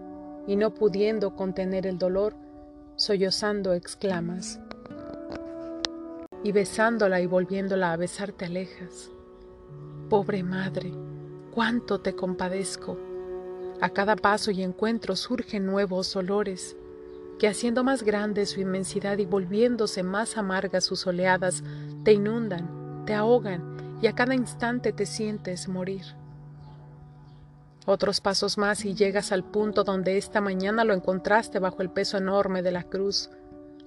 y 0.47 0.57
no 0.57 0.75
pudiendo 0.75 1.37
contener 1.37 1.87
el 1.87 1.99
dolor, 1.99 2.35
sollozando 2.97 3.73
exclamas. 3.73 4.61
Y 6.45 6.53
besándola 6.53 7.21
y 7.21 7.27
volviéndola 7.27 7.93
a 7.93 7.97
besar 7.97 8.33
te 8.33 8.47
alejas. 8.47 9.11
Pobre 10.09 10.43
madre, 10.43 10.93
cuánto 11.53 12.01
te 12.01 12.15
compadezco. 12.15 12.99
A 13.81 13.91
cada 13.91 14.17
paso 14.17 14.51
y 14.51 14.63
encuentro 14.63 15.17
surgen 15.17 15.67
nuevos 15.67 16.13
dolores, 16.13 16.77
que 17.39 17.49
haciendo 17.49 17.83
más 17.83 18.03
grande 18.03 18.47
su 18.47 18.61
inmensidad 18.61 19.19
y 19.19 19.27
volviéndose 19.27 20.03
más 20.03 20.37
amargas 20.37 20.85
sus 20.85 21.07
oleadas, 21.07 21.65
te 22.05 22.13
inundan, 22.13 23.05
te 23.07 23.15
ahogan 23.15 23.99
y 24.01 24.07
a 24.07 24.15
cada 24.15 24.35
instante 24.35 24.93
te 24.93 25.07
sientes 25.07 25.69
morir. 25.69 26.03
Otros 27.85 28.21
pasos 28.21 28.59
más 28.59 28.85
y 28.85 28.95
llegas 28.95 29.33
al 29.33 29.43
punto 29.43 29.83
donde 29.83 30.17
esta 30.17 30.41
mañana 30.41 30.85
lo 30.85 30.95
encontraste 30.95 31.59
bajo 31.59 31.83
el 31.83 31.91
peso 31.91 32.17
enorme 32.17 32.63
de 32.63 32.71
la 32.71 32.85
cruz, 32.85 33.29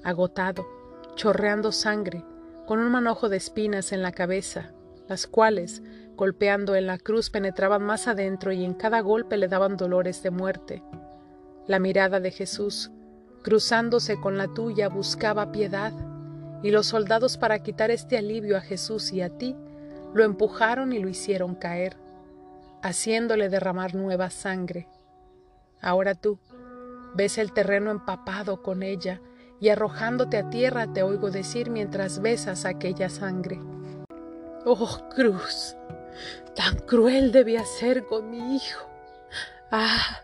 agotado, 0.04 0.68
chorreando 1.16 1.72
sangre, 1.72 2.26
con 2.68 2.80
un 2.80 2.92
manojo 2.92 3.30
de 3.30 3.38
espinas 3.38 3.94
en 3.94 4.02
la 4.02 4.12
cabeza, 4.12 4.74
las 5.08 5.28
cuales, 5.28 5.82
golpeando 6.18 6.76
en 6.76 6.88
la 6.88 6.98
cruz, 6.98 7.30
penetraban 7.30 7.84
más 7.84 8.08
adentro 8.08 8.52
y 8.52 8.66
en 8.66 8.74
cada 8.74 9.00
golpe 9.00 9.38
le 9.38 9.48
daban 9.48 9.78
dolores 9.78 10.22
de 10.24 10.32
muerte. 10.32 10.84
La 11.66 11.80
mirada 11.80 12.20
de 12.20 12.32
Jesús, 12.32 12.92
cruzándose 13.44 14.20
con 14.20 14.38
la 14.38 14.48
tuya, 14.54 14.90
buscaba 14.90 15.54
piedad, 15.54 15.94
y 16.64 16.72
los 16.72 16.88
soldados 16.88 17.38
para 17.38 17.60
quitar 17.60 17.92
este 17.92 18.18
alivio 18.18 18.58
a 18.58 18.62
Jesús 18.62 19.14
y 19.14 19.22
a 19.22 19.30
ti, 19.30 19.56
lo 20.14 20.24
empujaron 20.24 20.92
y 20.92 21.00
lo 21.00 21.08
hicieron 21.08 21.56
caer, 21.56 21.98
haciéndole 22.82 23.50
derramar 23.50 23.96
nueva 23.96 24.30
sangre. 24.30 24.88
Ahora 25.82 26.16
tú 26.16 26.40
ves 27.16 27.38
el 27.38 27.54
terreno 27.54 27.92
empapado 27.92 28.62
con 28.62 28.84
ella 28.84 29.22
y 29.60 29.70
arrojándote 29.70 30.38
a 30.38 30.50
tierra 30.50 30.92
te 30.92 31.04
oigo 31.04 31.32
decir 31.32 31.70
mientras 31.70 32.22
besas 32.22 32.66
aquella 32.66 33.10
sangre. 33.10 33.60
Oh 34.66 35.10
cruz, 35.16 35.76
tan 36.56 36.78
cruel 36.80 37.32
debía 37.32 37.66
ser 37.66 38.06
con 38.06 38.30
mi 38.30 38.56
hijo. 38.56 38.90
Ah, 39.72 40.22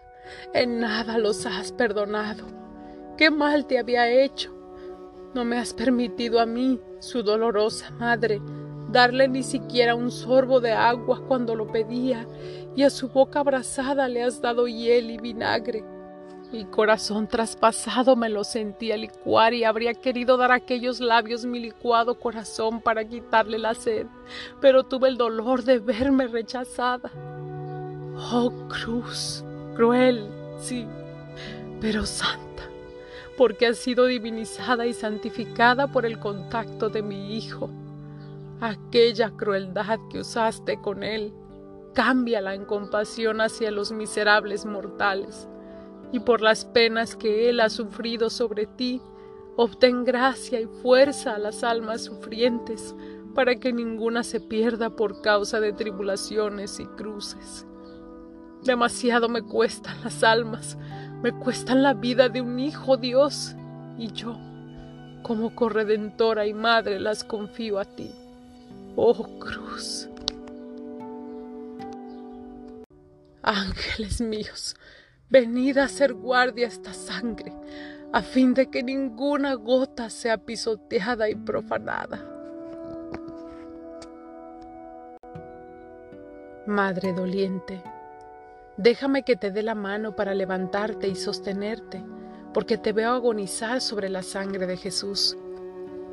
en 0.53 0.79
nada 0.79 1.17
los 1.17 1.45
has 1.45 1.71
perdonado. 1.71 2.45
¿Qué 3.17 3.29
mal 3.29 3.65
te 3.65 3.77
había 3.77 4.09
hecho? 4.09 4.51
No 5.33 5.45
me 5.45 5.57
has 5.57 5.73
permitido 5.73 6.39
a 6.39 6.45
mí, 6.45 6.81
su 6.99 7.23
dolorosa 7.23 7.91
madre, 7.91 8.41
darle 8.91 9.27
ni 9.27 9.43
siquiera 9.43 9.95
un 9.95 10.11
sorbo 10.11 10.59
de 10.59 10.73
agua 10.73 11.21
cuando 11.27 11.55
lo 11.55 11.71
pedía, 11.71 12.27
y 12.75 12.83
a 12.83 12.89
su 12.89 13.09
boca 13.09 13.39
abrazada 13.39 14.07
le 14.07 14.23
has 14.23 14.41
dado 14.41 14.67
hiel 14.67 15.11
y 15.11 15.17
vinagre. 15.17 15.83
Mi 16.51 16.65
corazón 16.65 17.27
traspasado 17.27 18.17
me 18.17 18.27
lo 18.27 18.43
sentía 18.43 18.97
licuar 18.97 19.53
y 19.53 19.63
habría 19.63 19.93
querido 19.93 20.35
dar 20.35 20.51
a 20.51 20.55
aquellos 20.55 20.99
labios 20.99 21.45
mi 21.45 21.61
licuado 21.61 22.19
corazón 22.19 22.81
para 22.81 23.05
quitarle 23.05 23.57
la 23.57 23.73
sed, 23.73 24.07
pero 24.59 24.83
tuve 24.83 25.07
el 25.07 25.17
dolor 25.17 25.63
de 25.63 25.79
verme 25.79 26.27
rechazada. 26.27 27.09
Oh 28.33 28.51
cruz, 28.67 29.45
cruel, 29.75 30.29
sí, 30.59 30.85
pero 31.79 32.05
santa, 32.05 32.63
porque 33.37 33.67
ha 33.67 33.73
sido 33.73 34.05
divinizada 34.05 34.85
y 34.85 34.93
santificada 34.93 35.87
por 35.87 36.05
el 36.05 36.19
contacto 36.19 36.89
de 36.89 37.01
mi 37.01 37.37
Hijo 37.37 37.69
aquella 38.61 39.31
crueldad 39.31 39.99
que 40.09 40.19
usaste 40.19 40.79
con 40.79 41.03
él, 41.03 41.33
cámbiala 41.93 42.53
en 42.53 42.65
compasión 42.65 43.41
hacia 43.41 43.71
los 43.71 43.91
miserables 43.91 44.65
mortales, 44.65 45.49
y 46.11 46.19
por 46.19 46.41
las 46.41 46.65
penas 46.65 47.15
que 47.15 47.49
él 47.49 47.59
ha 47.59 47.69
sufrido 47.69 48.29
sobre 48.29 48.67
ti, 48.67 49.01
obtén 49.57 50.03
gracia 50.05 50.61
y 50.61 50.67
fuerza 50.67 51.35
a 51.35 51.39
las 51.39 51.63
almas 51.63 52.03
sufrientes, 52.03 52.95
para 53.33 53.55
que 53.55 53.73
ninguna 53.73 54.23
se 54.23 54.39
pierda 54.39 54.95
por 54.95 55.21
causa 55.21 55.59
de 55.59 55.73
tribulaciones 55.73 56.79
y 56.79 56.85
cruces. 56.85 57.65
Demasiado 58.63 59.27
me 59.27 59.41
cuestan 59.41 60.03
las 60.03 60.23
almas, 60.23 60.77
me 61.23 61.31
cuestan 61.31 61.81
la 61.81 61.93
vida 61.93 62.29
de 62.29 62.41
un 62.41 62.59
hijo 62.59 62.97
Dios, 62.97 63.55
y 63.97 64.11
yo, 64.11 64.37
como 65.23 65.55
corredentora 65.55 66.45
y 66.45 66.53
madre, 66.53 66.99
las 66.99 67.23
confío 67.23 67.79
a 67.79 67.85
ti. 67.85 68.11
Oh 68.95 69.39
cruz. 69.39 70.09
Ángeles 73.41 74.19
míos, 74.21 74.75
venid 75.29 75.77
a 75.77 75.85
hacer 75.85 76.13
guardia 76.13 76.67
esta 76.67 76.93
sangre, 76.93 77.53
a 78.11 78.21
fin 78.21 78.53
de 78.53 78.69
que 78.69 78.83
ninguna 78.83 79.53
gota 79.53 80.09
sea 80.09 80.37
pisoteada 80.37 81.29
y 81.29 81.35
profanada. 81.35 82.27
Madre 86.67 87.13
doliente, 87.13 87.81
déjame 88.77 89.23
que 89.23 89.35
te 89.35 89.51
dé 89.51 89.63
la 89.63 89.73
mano 89.73 90.15
para 90.15 90.35
levantarte 90.35 91.07
y 91.07 91.15
sostenerte, 91.15 92.03
porque 92.53 92.77
te 92.77 92.91
veo 92.91 93.11
agonizar 93.13 93.79
sobre 93.79 94.09
la 94.09 94.21
sangre 94.21 94.67
de 94.67 94.77
Jesús 94.77 95.37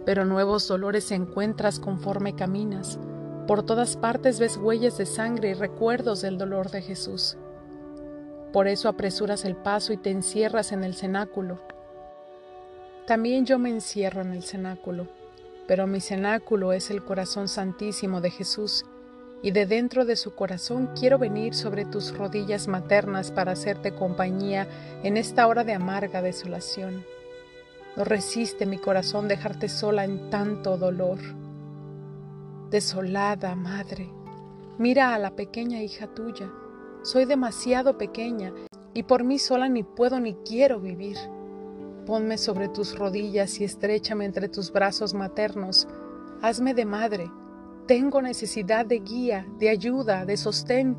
pero 0.04 0.24
nuevos 0.24 0.66
dolores 0.68 1.10
encuentras 1.10 1.78
conforme 1.80 2.34
caminas. 2.34 2.98
Por 3.46 3.62
todas 3.62 3.96
partes 3.96 4.38
ves 4.38 4.56
huellas 4.56 4.98
de 4.98 5.06
sangre 5.06 5.50
y 5.50 5.54
recuerdos 5.54 6.20
del 6.20 6.38
dolor 6.38 6.70
de 6.70 6.82
Jesús. 6.82 7.36
Por 8.52 8.68
eso 8.68 8.88
apresuras 8.88 9.44
el 9.44 9.56
paso 9.56 9.92
y 9.92 9.96
te 9.96 10.10
encierras 10.10 10.72
en 10.72 10.84
el 10.84 10.94
cenáculo. 10.94 11.60
También 13.06 13.46
yo 13.46 13.58
me 13.58 13.70
encierro 13.70 14.20
en 14.20 14.32
el 14.32 14.42
cenáculo, 14.42 15.06
pero 15.66 15.86
mi 15.86 16.00
cenáculo 16.00 16.72
es 16.72 16.90
el 16.90 17.04
corazón 17.04 17.48
santísimo 17.48 18.20
de 18.20 18.30
Jesús, 18.30 18.84
y 19.42 19.52
de 19.52 19.66
dentro 19.66 20.04
de 20.04 20.16
su 20.16 20.34
corazón 20.34 20.90
quiero 20.98 21.18
venir 21.18 21.54
sobre 21.54 21.84
tus 21.84 22.16
rodillas 22.16 22.68
maternas 22.68 23.30
para 23.30 23.52
hacerte 23.52 23.94
compañía 23.94 24.66
en 25.02 25.16
esta 25.16 25.46
hora 25.46 25.64
de 25.64 25.74
amarga 25.74 26.22
desolación. 26.22 27.04
No 27.98 28.04
resiste 28.04 28.64
mi 28.64 28.78
corazón 28.78 29.26
dejarte 29.26 29.68
sola 29.68 30.04
en 30.04 30.30
tanto 30.30 30.76
dolor. 30.76 31.18
Desolada, 32.70 33.56
madre, 33.56 34.08
mira 34.78 35.14
a 35.14 35.18
la 35.18 35.34
pequeña 35.34 35.82
hija 35.82 36.06
tuya. 36.06 36.48
Soy 37.02 37.24
demasiado 37.24 37.98
pequeña 37.98 38.52
y 38.94 39.02
por 39.02 39.24
mí 39.24 39.40
sola 39.40 39.68
ni 39.68 39.82
puedo 39.82 40.20
ni 40.20 40.34
quiero 40.34 40.78
vivir. 40.78 41.16
Ponme 42.06 42.38
sobre 42.38 42.68
tus 42.68 42.96
rodillas 42.96 43.58
y 43.58 43.64
estrechame 43.64 44.26
entre 44.26 44.48
tus 44.48 44.70
brazos 44.70 45.12
maternos. 45.12 45.88
Hazme 46.40 46.74
de 46.74 46.84
madre. 46.84 47.28
Tengo 47.88 48.22
necesidad 48.22 48.86
de 48.86 49.00
guía, 49.00 49.44
de 49.58 49.70
ayuda, 49.70 50.24
de 50.24 50.36
sostén. 50.36 50.96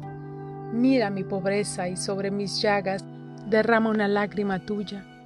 Mira 0.74 1.10
mi 1.10 1.24
pobreza 1.24 1.88
y 1.88 1.96
sobre 1.96 2.30
mis 2.30 2.62
llagas 2.62 3.06
derrama 3.48 3.90
una 3.90 4.10
lágrima 4.10 4.66
tuya. 4.66 5.19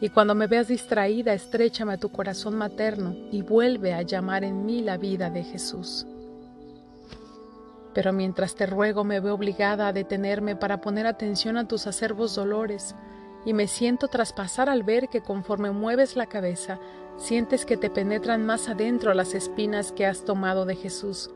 Y 0.00 0.08
cuando 0.08 0.34
me 0.34 0.46
veas 0.46 0.68
distraída, 0.68 1.34
estrechame 1.34 1.94
a 1.94 1.98
tu 1.98 2.10
corazón 2.10 2.56
materno 2.56 3.14
y 3.30 3.42
vuelve 3.42 3.92
a 3.92 4.02
llamar 4.02 4.44
en 4.44 4.64
mí 4.64 4.80
la 4.80 4.96
vida 4.96 5.28
de 5.28 5.44
Jesús. 5.44 6.06
Pero 7.92 8.12
mientras 8.12 8.54
te 8.54 8.66
ruego 8.66 9.04
me 9.04 9.20
veo 9.20 9.34
obligada 9.34 9.88
a 9.88 9.92
detenerme 9.92 10.56
para 10.56 10.80
poner 10.80 11.06
atención 11.06 11.56
a 11.58 11.68
tus 11.68 11.86
acervos 11.86 12.34
dolores, 12.34 12.94
y 13.44 13.54
me 13.54 13.66
siento 13.66 14.08
traspasar 14.08 14.68
al 14.68 14.82
ver 14.82 15.08
que 15.08 15.22
conforme 15.22 15.70
mueves 15.70 16.14
la 16.14 16.26
cabeza, 16.26 16.78
sientes 17.16 17.64
que 17.64 17.76
te 17.76 17.90
penetran 17.90 18.44
más 18.44 18.68
adentro 18.68 19.14
las 19.14 19.34
espinas 19.34 19.92
que 19.92 20.06
has 20.06 20.24
tomado 20.24 20.66
de 20.66 20.76
Jesús, 20.76 21.30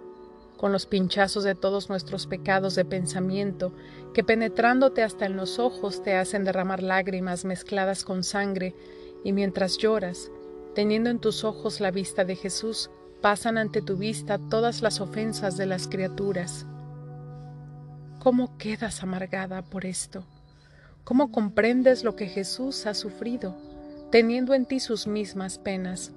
con 0.56 0.72
los 0.72 0.86
pinchazos 0.86 1.44
de 1.44 1.54
todos 1.54 1.88
nuestros 1.88 2.26
pecados 2.26 2.74
de 2.74 2.84
pensamiento, 2.84 3.72
que 4.12 4.24
penetrándote 4.24 5.02
hasta 5.02 5.26
en 5.26 5.36
los 5.36 5.58
ojos 5.58 6.02
te 6.02 6.14
hacen 6.14 6.44
derramar 6.44 6.82
lágrimas 6.82 7.44
mezcladas 7.44 8.04
con 8.04 8.24
sangre, 8.24 8.74
y 9.24 9.32
mientras 9.32 9.78
lloras, 9.78 10.30
teniendo 10.74 11.10
en 11.10 11.18
tus 11.18 11.44
ojos 11.44 11.80
la 11.80 11.90
vista 11.90 12.24
de 12.24 12.36
Jesús, 12.36 12.90
pasan 13.20 13.58
ante 13.58 13.82
tu 13.82 13.96
vista 13.96 14.38
todas 14.50 14.82
las 14.82 15.00
ofensas 15.00 15.56
de 15.56 15.66
las 15.66 15.88
criaturas. 15.88 16.66
¿Cómo 18.18 18.56
quedas 18.58 19.02
amargada 19.02 19.62
por 19.62 19.86
esto? 19.86 20.24
¿Cómo 21.04 21.30
comprendes 21.30 22.04
lo 22.04 22.16
que 22.16 22.26
Jesús 22.26 22.86
ha 22.86 22.94
sufrido, 22.94 23.54
teniendo 24.10 24.54
en 24.54 24.66
ti 24.66 24.80
sus 24.80 25.06
mismas 25.06 25.58
penas? 25.58 26.12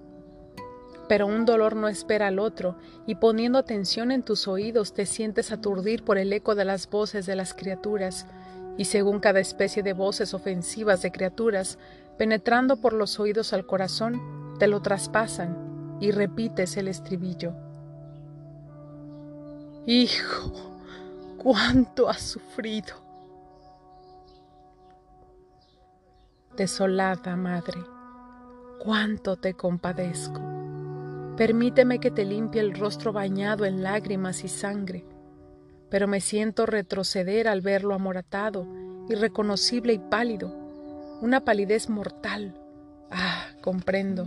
Pero 1.07 1.25
un 1.25 1.45
dolor 1.45 1.75
no 1.75 1.87
espera 1.87 2.27
al 2.27 2.39
otro, 2.39 2.75
y 3.05 3.15
poniendo 3.15 3.57
atención 3.59 4.11
en 4.11 4.23
tus 4.23 4.47
oídos 4.47 4.93
te 4.93 5.05
sientes 5.05 5.51
aturdir 5.51 6.03
por 6.03 6.17
el 6.17 6.33
eco 6.33 6.55
de 6.55 6.65
las 6.65 6.89
voces 6.89 7.25
de 7.25 7.35
las 7.35 7.53
criaturas, 7.53 8.25
y 8.77 8.85
según 8.85 9.19
cada 9.19 9.39
especie 9.39 9.83
de 9.83 9.93
voces 9.93 10.33
ofensivas 10.33 11.01
de 11.01 11.11
criaturas, 11.11 11.77
penetrando 12.17 12.77
por 12.77 12.93
los 12.93 13.19
oídos 13.19 13.53
al 13.53 13.65
corazón, 13.65 14.21
te 14.59 14.67
lo 14.67 14.81
traspasan, 14.81 15.97
y 15.99 16.11
repites 16.11 16.77
el 16.77 16.87
estribillo. 16.87 17.53
Hijo, 19.85 20.51
cuánto 21.37 22.09
has 22.09 22.21
sufrido. 22.21 22.95
Desolada 26.55 27.35
madre, 27.35 27.79
cuánto 28.79 29.37
te 29.37 29.53
compadezco. 29.53 30.56
Permíteme 31.37 31.99
que 31.99 32.09
te 32.09 32.25
limpie 32.25 32.61
el 32.61 32.73
rostro 32.73 33.13
bañado 33.13 33.65
en 33.65 33.83
lágrimas 33.83 34.43
y 34.43 34.47
sangre, 34.47 35.05
pero 35.87 36.07
me 36.07 36.19
siento 36.19 36.65
retroceder 36.65 37.47
al 37.47 37.61
verlo 37.61 37.93
amoratado, 37.93 38.65
irreconocible 39.07 39.93
y 39.93 39.99
pálido, 39.99 40.51
una 41.21 41.45
palidez 41.45 41.89
mortal. 41.89 42.59
Ah, 43.11 43.49
comprendo, 43.61 44.25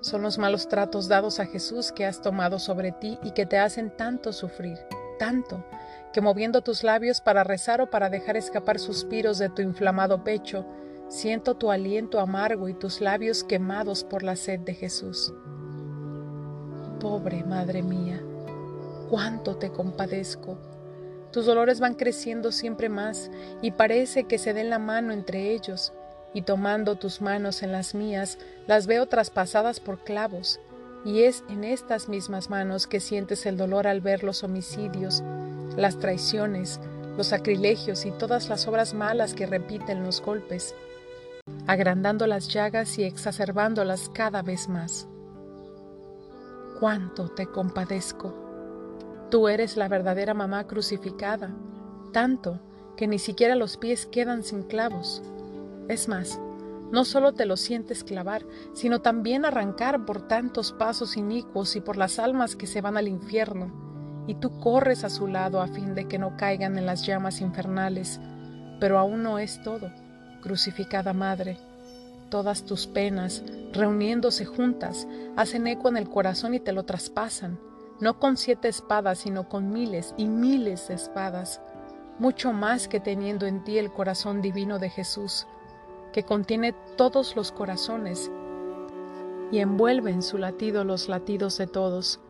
son 0.00 0.22
los 0.22 0.38
malos 0.38 0.68
tratos 0.68 1.08
dados 1.08 1.40
a 1.40 1.46
Jesús 1.46 1.90
que 1.90 2.06
has 2.06 2.22
tomado 2.22 2.60
sobre 2.60 2.92
ti 2.92 3.18
y 3.24 3.32
que 3.32 3.46
te 3.46 3.58
hacen 3.58 3.90
tanto 3.90 4.32
sufrir, 4.32 4.78
tanto, 5.18 5.66
que 6.12 6.20
moviendo 6.20 6.62
tus 6.62 6.84
labios 6.84 7.20
para 7.20 7.42
rezar 7.42 7.80
o 7.80 7.90
para 7.90 8.10
dejar 8.10 8.36
escapar 8.36 8.78
suspiros 8.78 9.38
de 9.38 9.48
tu 9.48 9.60
inflamado 9.60 10.22
pecho, 10.22 10.64
siento 11.08 11.56
tu 11.56 11.72
aliento 11.72 12.20
amargo 12.20 12.68
y 12.68 12.74
tus 12.74 13.00
labios 13.00 13.42
quemados 13.42 14.04
por 14.04 14.22
la 14.22 14.36
sed 14.36 14.60
de 14.60 14.74
Jesús 14.74 15.34
pobre 17.04 17.44
Madre 17.44 17.82
mía, 17.82 18.18
cuánto 19.10 19.56
te 19.58 19.70
compadezco. 19.70 20.56
Tus 21.32 21.44
dolores 21.44 21.78
van 21.78 21.96
creciendo 21.96 22.50
siempre 22.50 22.88
más 22.88 23.30
y 23.60 23.72
parece 23.72 24.24
que 24.24 24.38
se 24.38 24.54
den 24.54 24.70
la 24.70 24.78
mano 24.78 25.12
entre 25.12 25.52
ellos, 25.52 25.92
y 26.32 26.40
tomando 26.40 26.96
tus 26.96 27.20
manos 27.20 27.62
en 27.62 27.72
las 27.72 27.94
mías, 27.94 28.38
las 28.66 28.86
veo 28.86 29.04
traspasadas 29.04 29.80
por 29.80 30.02
clavos, 30.02 30.60
y 31.04 31.24
es 31.24 31.44
en 31.50 31.64
estas 31.64 32.08
mismas 32.08 32.48
manos 32.48 32.86
que 32.86 33.00
sientes 33.00 33.44
el 33.44 33.58
dolor 33.58 33.86
al 33.86 34.00
ver 34.00 34.24
los 34.24 34.42
homicidios, 34.42 35.22
las 35.76 35.98
traiciones, 35.98 36.80
los 37.18 37.26
sacrilegios 37.26 38.06
y 38.06 38.12
todas 38.12 38.48
las 38.48 38.66
obras 38.66 38.94
malas 38.94 39.34
que 39.34 39.44
repiten 39.44 40.04
los 40.04 40.22
golpes, 40.22 40.74
agrandando 41.66 42.26
las 42.26 42.48
llagas 42.48 42.98
y 42.98 43.04
exacerbándolas 43.04 44.08
cada 44.08 44.40
vez 44.40 44.70
más 44.70 45.06
cuánto 46.84 47.30
te 47.30 47.46
compadezco. 47.46 48.34
Tú 49.30 49.48
eres 49.48 49.78
la 49.78 49.88
verdadera 49.88 50.34
mamá 50.34 50.66
crucificada, 50.66 51.48
tanto 52.12 52.60
que 52.94 53.06
ni 53.06 53.18
siquiera 53.18 53.54
los 53.54 53.78
pies 53.78 54.04
quedan 54.04 54.42
sin 54.42 54.64
clavos. 54.64 55.22
Es 55.88 56.08
más, 56.08 56.38
no 56.92 57.06
solo 57.06 57.32
te 57.32 57.46
los 57.46 57.60
sientes 57.60 58.04
clavar, 58.04 58.44
sino 58.74 59.00
también 59.00 59.46
arrancar 59.46 60.04
por 60.04 60.28
tantos 60.28 60.72
pasos 60.72 61.16
inicuos 61.16 61.74
y 61.74 61.80
por 61.80 61.96
las 61.96 62.18
almas 62.18 62.54
que 62.54 62.66
se 62.66 62.82
van 62.82 62.98
al 62.98 63.08
infierno, 63.08 64.24
y 64.26 64.34
tú 64.34 64.60
corres 64.60 65.04
a 65.04 65.08
su 65.08 65.26
lado 65.26 65.62
a 65.62 65.68
fin 65.68 65.94
de 65.94 66.06
que 66.06 66.18
no 66.18 66.36
caigan 66.36 66.76
en 66.76 66.84
las 66.84 67.06
llamas 67.06 67.40
infernales. 67.40 68.20
Pero 68.78 68.98
aún 68.98 69.22
no 69.22 69.38
es 69.38 69.62
todo, 69.62 69.90
crucificada 70.42 71.14
Madre 71.14 71.56
todas 72.34 72.64
tus 72.64 72.88
penas, 72.88 73.44
reuniéndose 73.74 74.44
juntas, 74.44 75.06
hacen 75.36 75.66
eco 75.66 75.88
en 75.88 75.96
el 75.96 76.08
corazón 76.08 76.54
y 76.54 76.60
te 76.60 76.72
lo 76.72 76.84
traspasan, 76.84 77.60
no 78.00 78.18
con 78.18 78.36
siete 78.36 78.68
espadas, 78.68 79.18
sino 79.18 79.48
con 79.48 79.70
miles 79.70 80.14
y 80.16 80.26
miles 80.26 80.88
de 80.88 80.94
espadas, 80.94 81.60
mucho 82.18 82.52
más 82.52 82.88
que 82.88 83.00
teniendo 83.00 83.46
en 83.46 83.64
ti 83.64 83.78
el 83.78 83.92
corazón 83.92 84.40
divino 84.40 84.78
de 84.78 84.90
Jesús, 84.90 85.46
que 86.12 86.22
contiene 86.22 86.74
todos 86.96 87.34
los 87.36 87.50
corazones 87.52 88.30
y 89.50 89.58
envuelve 89.58 90.10
en 90.10 90.22
su 90.22 90.38
latido 90.38 90.84
los 90.84 91.08
latidos 91.08 91.58
de 91.58 91.66
todos, 91.66 92.20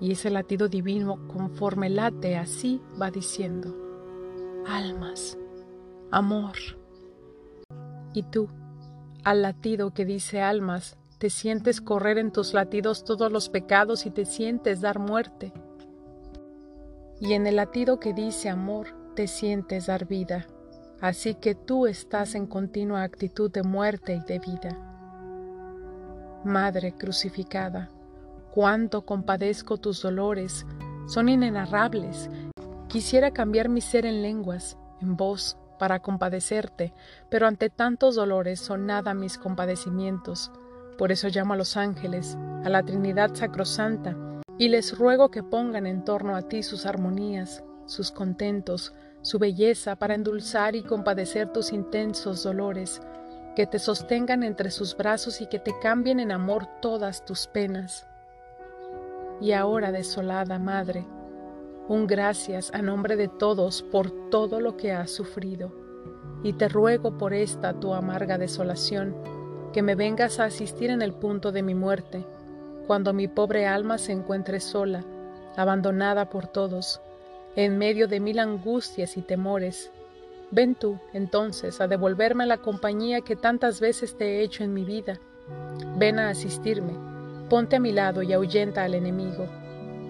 y 0.00 0.12
ese 0.12 0.30
latido 0.30 0.68
divino 0.68 1.18
conforme 1.28 1.90
late 1.90 2.36
así 2.36 2.80
va 3.00 3.10
diciendo, 3.10 3.74
almas, 4.66 5.36
amor. 6.10 6.56
Y 8.12 8.22
tú, 8.24 8.48
al 9.24 9.42
latido 9.42 9.92
que 9.92 10.04
dice 10.04 10.40
almas, 10.40 10.96
te 11.18 11.30
sientes 11.30 11.80
correr 11.80 12.18
en 12.18 12.32
tus 12.32 12.54
latidos 12.54 13.04
todos 13.04 13.30
los 13.30 13.48
pecados 13.48 14.06
y 14.06 14.10
te 14.10 14.24
sientes 14.24 14.80
dar 14.80 14.98
muerte. 14.98 15.52
Y 17.20 17.34
en 17.34 17.46
el 17.46 17.56
latido 17.56 18.00
que 18.00 18.14
dice 18.14 18.48
amor, 18.48 18.88
te 19.14 19.26
sientes 19.26 19.86
dar 19.86 20.06
vida. 20.06 20.46
Así 21.00 21.34
que 21.34 21.54
tú 21.54 21.86
estás 21.86 22.34
en 22.34 22.46
continua 22.46 23.02
actitud 23.02 23.50
de 23.50 23.62
muerte 23.62 24.14
y 24.14 24.20
de 24.20 24.38
vida. 24.38 24.78
Madre 26.44 26.92
crucificada, 26.92 27.90
cuánto 28.50 29.04
compadezco 29.04 29.76
tus 29.76 30.00
dolores, 30.00 30.66
son 31.06 31.28
inenarrables. 31.28 32.30
Quisiera 32.88 33.30
cambiar 33.30 33.68
mi 33.68 33.82
ser 33.82 34.06
en 34.06 34.22
lenguas, 34.22 34.78
en 35.02 35.16
voz, 35.16 35.58
para 35.80 36.00
compadecerte, 36.00 36.92
pero 37.30 37.46
ante 37.46 37.70
tantos 37.70 38.14
dolores 38.14 38.60
son 38.60 38.84
nada 38.84 39.14
mis 39.14 39.38
compadecimientos. 39.38 40.52
Por 40.98 41.10
eso 41.10 41.28
llamo 41.28 41.54
a 41.54 41.56
los 41.56 41.78
ángeles, 41.78 42.36
a 42.66 42.68
la 42.68 42.82
Trinidad 42.82 43.34
Sacrosanta, 43.34 44.14
y 44.58 44.68
les 44.68 44.98
ruego 44.98 45.30
que 45.30 45.42
pongan 45.42 45.86
en 45.86 46.04
torno 46.04 46.36
a 46.36 46.42
ti 46.42 46.62
sus 46.62 46.84
armonías, 46.84 47.64
sus 47.86 48.12
contentos, 48.12 48.92
su 49.22 49.38
belleza 49.38 49.96
para 49.96 50.14
endulzar 50.14 50.76
y 50.76 50.82
compadecer 50.82 51.50
tus 51.50 51.72
intensos 51.72 52.42
dolores, 52.42 53.00
que 53.56 53.66
te 53.66 53.78
sostengan 53.78 54.42
entre 54.42 54.70
sus 54.70 54.94
brazos 54.94 55.40
y 55.40 55.46
que 55.46 55.58
te 55.58 55.72
cambien 55.80 56.20
en 56.20 56.30
amor 56.30 56.66
todas 56.82 57.24
tus 57.24 57.46
penas. 57.46 58.06
Y 59.40 59.52
ahora, 59.52 59.92
desolada 59.92 60.58
Madre, 60.58 61.06
un 61.90 62.06
gracias 62.06 62.70
a 62.72 62.82
nombre 62.82 63.16
de 63.16 63.26
todos 63.26 63.82
por 63.82 64.12
todo 64.30 64.60
lo 64.60 64.76
que 64.76 64.92
has 64.92 65.10
sufrido, 65.10 65.72
y 66.44 66.52
te 66.52 66.68
ruego 66.68 67.18
por 67.18 67.34
esta 67.34 67.72
tu 67.72 67.94
amarga 67.94 68.38
desolación, 68.38 69.16
que 69.72 69.82
me 69.82 69.96
vengas 69.96 70.38
a 70.38 70.44
asistir 70.44 70.90
en 70.90 71.02
el 71.02 71.12
punto 71.12 71.50
de 71.50 71.64
mi 71.64 71.74
muerte, 71.74 72.24
cuando 72.86 73.12
mi 73.12 73.26
pobre 73.26 73.66
alma 73.66 73.98
se 73.98 74.12
encuentre 74.12 74.60
sola, 74.60 75.04
abandonada 75.56 76.30
por 76.30 76.46
todos, 76.46 77.00
en 77.56 77.76
medio 77.76 78.06
de 78.06 78.20
mil 78.20 78.38
angustias 78.38 79.16
y 79.16 79.22
temores. 79.22 79.90
Ven 80.52 80.76
tú, 80.76 80.96
entonces, 81.12 81.80
a 81.80 81.88
devolverme 81.88 82.46
la 82.46 82.58
compañía 82.58 83.22
que 83.22 83.34
tantas 83.34 83.80
veces 83.80 84.16
te 84.16 84.26
he 84.26 84.42
hecho 84.42 84.62
en 84.62 84.72
mi 84.72 84.84
vida. 84.84 85.18
Ven 85.96 86.20
a 86.20 86.28
asistirme, 86.28 86.92
ponte 87.48 87.74
a 87.74 87.80
mi 87.80 87.90
lado 87.90 88.22
y 88.22 88.32
ahuyenta 88.32 88.84
al 88.84 88.94
enemigo 88.94 89.48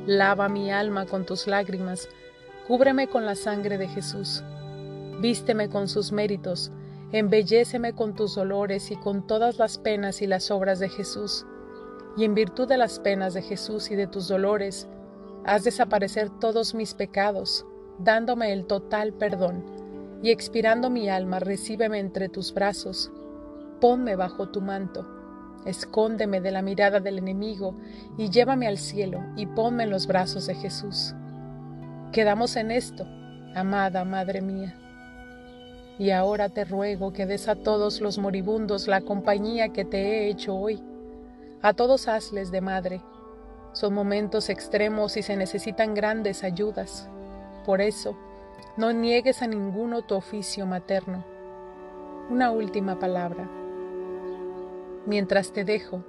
Lava 0.07 0.49
mi 0.49 0.73
alma 0.73 1.05
con 1.05 1.27
tus 1.27 1.47
lágrimas, 1.47 2.09
cúbreme 2.67 3.07
con 3.07 3.27
la 3.27 3.35
sangre 3.35 3.77
de 3.77 3.87
Jesús. 3.87 4.43
Vísteme 5.21 5.69
con 5.69 5.89
sus 5.89 6.11
méritos, 6.11 6.73
embelléceme 7.13 7.93
con 7.93 8.15
tus 8.15 8.35
dolores 8.35 8.91
y 8.91 8.97
con 8.97 9.27
todas 9.27 9.59
las 9.59 9.77
penas 9.77 10.23
y 10.23 10.27
las 10.27 10.51
obras 10.51 10.79
de 10.79 10.89
Jesús. 10.89 11.45
Y 12.17 12.25
en 12.25 12.35
virtud 12.35 12.67
de 12.67 12.79
las 12.79 12.99
penas 12.99 13.35
de 13.35 13.43
Jesús 13.43 13.91
y 13.91 13.95
de 13.95 14.07
tus 14.07 14.27
dolores, 14.27 14.89
haz 15.45 15.65
desaparecer 15.65 16.31
todos 16.31 16.75
mis 16.75 16.95
pecados, 16.95 17.67
dándome 17.99 18.55
el 18.55 18.67
total 18.67 19.13
perdón, 19.13 19.63
y 20.23 20.31
expirando 20.31 20.89
mi 20.89 21.11
alma, 21.11 21.41
recíbeme 21.41 21.99
entre 21.99 22.31
tus 22.31 22.55
brazos, 22.55 23.13
ponme 23.81 24.17
bajo 24.17 24.49
tu 24.49 24.63
manto 24.63 25.20
Escóndeme 25.66 26.40
de 26.40 26.53
la 26.53 26.62
mirada 26.62 27.01
del 27.01 27.18
enemigo 27.18 27.75
y 28.16 28.31
llévame 28.31 28.66
al 28.66 28.79
cielo 28.79 29.20
y 29.37 29.46
ponme 29.46 29.85
en 29.85 29.90
los 29.90 30.07
brazos 30.07 30.46
de 30.46 30.55
Jesús. 30.55 31.14
Quedamos 32.12 32.57
en 32.57 32.70
esto, 32.70 33.07
amada 33.55 34.05
Madre 34.05 34.40
mía. 34.40 34.75
Y 35.99 36.12
ahora 36.12 36.49
te 36.49 36.64
ruego 36.64 37.12
que 37.12 37.27
des 37.27 37.46
a 37.46 37.57
todos 37.57 38.01
los 38.01 38.16
moribundos 38.16 38.88
la 38.88 39.03
compañía 39.03 39.68
que 39.68 39.85
te 39.85 39.99
he 39.99 40.29
hecho 40.31 40.55
hoy. 40.55 40.83
A 41.61 41.75
todos 41.75 42.09
hazles 42.09 42.51
de 42.51 42.62
madre. 42.62 43.03
Son 43.75 43.92
momentos 43.92 44.49
extremos 44.49 45.18
y 45.18 45.23
se 45.23 45.37
necesitan 45.37 45.92
grandes 45.92 46.42
ayudas. 46.42 47.11
Por 47.66 47.83
eso, 47.83 48.16
no 48.79 48.92
niegues 48.92 49.42
a 49.42 49.46
ninguno 49.46 50.01
tu 50.01 50.14
oficio 50.14 50.64
materno. 50.64 51.23
Una 52.31 52.51
última 52.51 52.99
palabra 52.99 53.60
Mientras 55.11 55.53
te 55.53 55.64
dejo, 55.64 56.05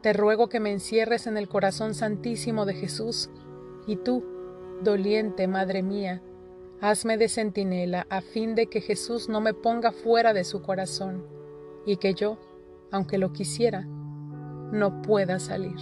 te 0.00 0.12
ruego 0.12 0.48
que 0.48 0.58
me 0.58 0.72
encierres 0.72 1.28
en 1.28 1.36
el 1.36 1.48
corazón 1.48 1.94
santísimo 1.94 2.66
de 2.66 2.74
Jesús, 2.74 3.30
y 3.86 3.94
tú, 3.94 4.24
doliente 4.82 5.46
Madre 5.46 5.84
mía, 5.84 6.20
Hazme 6.80 7.18
de 7.18 7.28
centinela 7.28 8.08
a 8.10 8.20
fin 8.20 8.56
de 8.56 8.66
que 8.66 8.80
Jesús 8.80 9.28
no 9.28 9.40
me 9.40 9.54
ponga 9.54 9.92
fuera 9.92 10.32
de 10.32 10.42
su 10.42 10.60
corazón 10.60 11.24
y 11.86 11.98
que 11.98 12.14
yo, 12.14 12.40
aunque 12.90 13.18
lo 13.18 13.32
quisiera, 13.32 13.82
no 13.82 15.02
pueda 15.02 15.38
salir. 15.38 15.78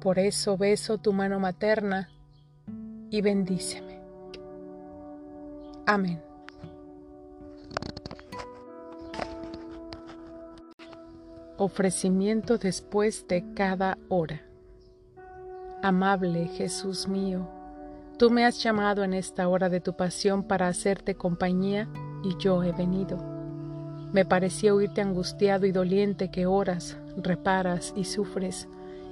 Por 0.00 0.18
eso 0.18 0.56
beso 0.56 0.98
tu 0.98 1.12
mano 1.12 1.38
materna 1.38 2.10
y 3.10 3.20
bendíceme. 3.20 4.00
Amén. 5.86 6.29
Ofrecimiento 11.62 12.56
después 12.56 13.28
de 13.28 13.52
cada 13.52 13.98
hora. 14.08 14.40
Amable 15.82 16.46
Jesús 16.46 17.06
mío, 17.06 17.46
tú 18.16 18.30
me 18.30 18.46
has 18.46 18.62
llamado 18.62 19.04
en 19.04 19.12
esta 19.12 19.46
hora 19.46 19.68
de 19.68 19.82
tu 19.82 19.94
pasión 19.94 20.42
para 20.42 20.68
hacerte 20.68 21.16
compañía 21.16 21.86
y 22.24 22.34
yo 22.38 22.62
he 22.62 22.72
venido. 22.72 23.18
Me 24.10 24.24
pareció 24.24 24.76
oírte 24.76 25.02
angustiado 25.02 25.66
y 25.66 25.72
doliente 25.72 26.30
que 26.30 26.46
oras, 26.46 26.96
reparas 27.18 27.92
y 27.94 28.04
sufres, 28.04 28.66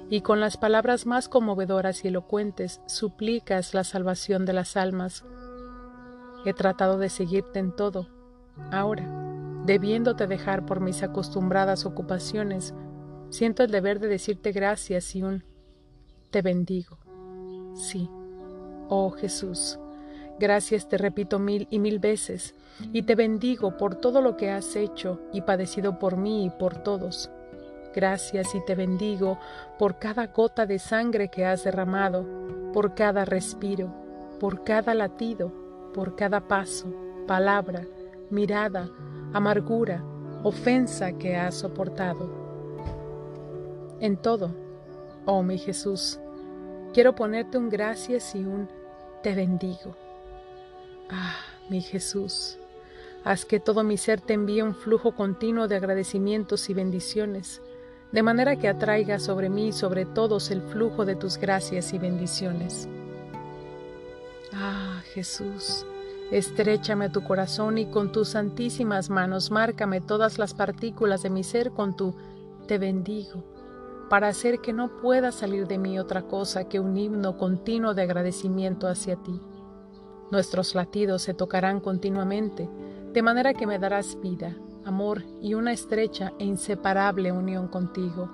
y 0.09 0.21
con 0.21 0.39
las 0.39 0.57
palabras 0.57 1.05
más 1.05 1.29
conmovedoras 1.29 2.03
y 2.03 2.07
elocuentes 2.07 2.81
suplicas 2.87 3.75
la 3.75 3.83
salvación 3.83 4.47
de 4.47 4.53
las 4.53 4.75
almas. 4.75 5.23
He 6.45 6.53
tratado 6.55 6.97
de 6.97 7.09
seguirte 7.09 7.59
en 7.59 7.75
todo. 7.75 8.07
Ahora, 8.71 9.28
debiéndote 9.69 10.25
dejar 10.25 10.65
por 10.65 10.79
mis 10.79 11.03
acostumbradas 11.03 11.85
ocupaciones, 11.85 12.73
siento 13.29 13.61
el 13.61 13.69
deber 13.69 13.99
de 13.99 14.07
decirte 14.07 14.51
gracias 14.51 15.15
y 15.15 15.21
un 15.21 15.43
te 16.31 16.41
bendigo. 16.41 16.97
Sí, 17.75 18.09
oh 18.89 19.11
Jesús, 19.11 19.77
gracias 20.39 20.89
te 20.89 20.97
repito 20.97 21.37
mil 21.37 21.67
y 21.69 21.77
mil 21.77 21.99
veces, 21.99 22.55
y 22.93 23.03
te 23.03 23.13
bendigo 23.13 23.77
por 23.77 23.93
todo 23.93 24.23
lo 24.23 24.37
que 24.37 24.49
has 24.49 24.75
hecho 24.75 25.21
y 25.31 25.41
padecido 25.41 25.99
por 25.99 26.17
mí 26.17 26.45
y 26.45 26.49
por 26.49 26.81
todos. 26.81 27.29
Gracias 27.93 28.55
y 28.55 28.65
te 28.65 28.73
bendigo 28.73 29.37
por 29.77 29.99
cada 29.99 30.25
gota 30.25 30.65
de 30.65 30.79
sangre 30.79 31.29
que 31.29 31.45
has 31.45 31.63
derramado, 31.63 32.25
por 32.73 32.95
cada 32.95 33.23
respiro, 33.23 33.93
por 34.39 34.63
cada 34.63 34.95
latido, 34.95 35.53
por 35.93 36.15
cada 36.15 36.47
paso, 36.47 36.91
palabra, 37.27 37.85
mirada, 38.31 38.89
amargura, 39.33 40.03
ofensa 40.43 41.13
que 41.13 41.35
has 41.35 41.55
soportado. 41.55 42.29
En 43.99 44.17
todo, 44.17 44.51
oh 45.25 45.43
mi 45.43 45.57
Jesús, 45.57 46.19
quiero 46.93 47.15
ponerte 47.15 47.57
un 47.57 47.69
gracias 47.69 48.35
y 48.35 48.39
un 48.39 48.69
te 49.23 49.35
bendigo. 49.35 49.95
Ah, 51.09 51.35
mi 51.69 51.81
Jesús, 51.81 52.57
haz 53.23 53.45
que 53.45 53.59
todo 53.59 53.83
mi 53.83 53.97
ser 53.97 54.21
te 54.21 54.33
envíe 54.33 54.61
un 54.61 54.75
flujo 54.75 55.15
continuo 55.15 55.67
de 55.67 55.75
agradecimientos 55.75 56.69
y 56.69 56.73
bendiciones 56.73 57.61
de 58.11 58.23
manera 58.23 58.55
que 58.55 58.67
atraiga 58.67 59.19
sobre 59.19 59.49
mí 59.49 59.67
y 59.67 59.73
sobre 59.73 60.05
todos 60.05 60.49
el 60.51 60.61
flujo 60.61 61.05
de 61.05 61.15
tus 61.15 61.37
gracias 61.37 61.93
y 61.93 61.99
bendiciones. 61.99 62.87
Ah, 64.53 65.01
Jesús, 65.13 65.85
estrechame 66.31 67.05
a 67.05 67.11
tu 67.11 67.23
corazón 67.23 67.77
y 67.77 67.87
con 67.87 68.11
tus 68.11 68.29
santísimas 68.29 69.09
manos 69.09 69.51
márcame 69.51 70.01
todas 70.01 70.37
las 70.37 70.53
partículas 70.53 71.23
de 71.23 71.29
mi 71.29 71.43
ser 71.43 71.71
con 71.71 71.95
tu 71.95 72.15
te 72.67 72.77
bendigo, 72.77 73.43
para 74.09 74.27
hacer 74.27 74.59
que 74.59 74.73
no 74.73 74.99
pueda 75.01 75.31
salir 75.31 75.67
de 75.67 75.79
mí 75.79 75.97
otra 75.97 76.23
cosa 76.23 76.69
que 76.69 76.79
un 76.79 76.95
himno 76.97 77.37
continuo 77.37 77.95
de 77.95 78.03
agradecimiento 78.03 78.87
hacia 78.87 79.15
ti. 79.15 79.41
Nuestros 80.29 80.75
latidos 80.75 81.23
se 81.23 81.33
tocarán 81.33 81.79
continuamente, 81.79 82.69
de 83.11 83.21
manera 83.23 83.55
que 83.55 83.65
me 83.65 83.79
darás 83.79 84.19
vida, 84.21 84.55
amor 84.85 85.23
y 85.41 85.55
una 85.55 85.71
estrecha 85.71 86.31
e 86.37 86.45
inseparable 86.45 87.31
unión 87.31 87.67
contigo. 87.67 88.29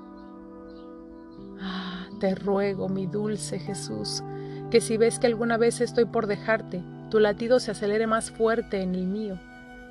Ah, 1.62 2.10
te 2.20 2.36
ruego, 2.36 2.90
mi 2.90 3.08
dulce 3.08 3.58
Jesús, 3.58 4.22
que 4.70 4.82
si 4.82 4.98
ves 4.98 5.20
que 5.20 5.28
alguna 5.28 5.56
vez 5.56 5.80
estoy 5.80 6.04
por 6.04 6.28
dejarte, 6.28 6.84
tu 7.16 7.22
latido 7.22 7.62
se 7.62 7.72
acelere 7.72 8.08
más 8.08 8.30
fuerte 8.30 8.82
en 8.82 8.94
el 8.94 9.08
mío, 9.08 9.40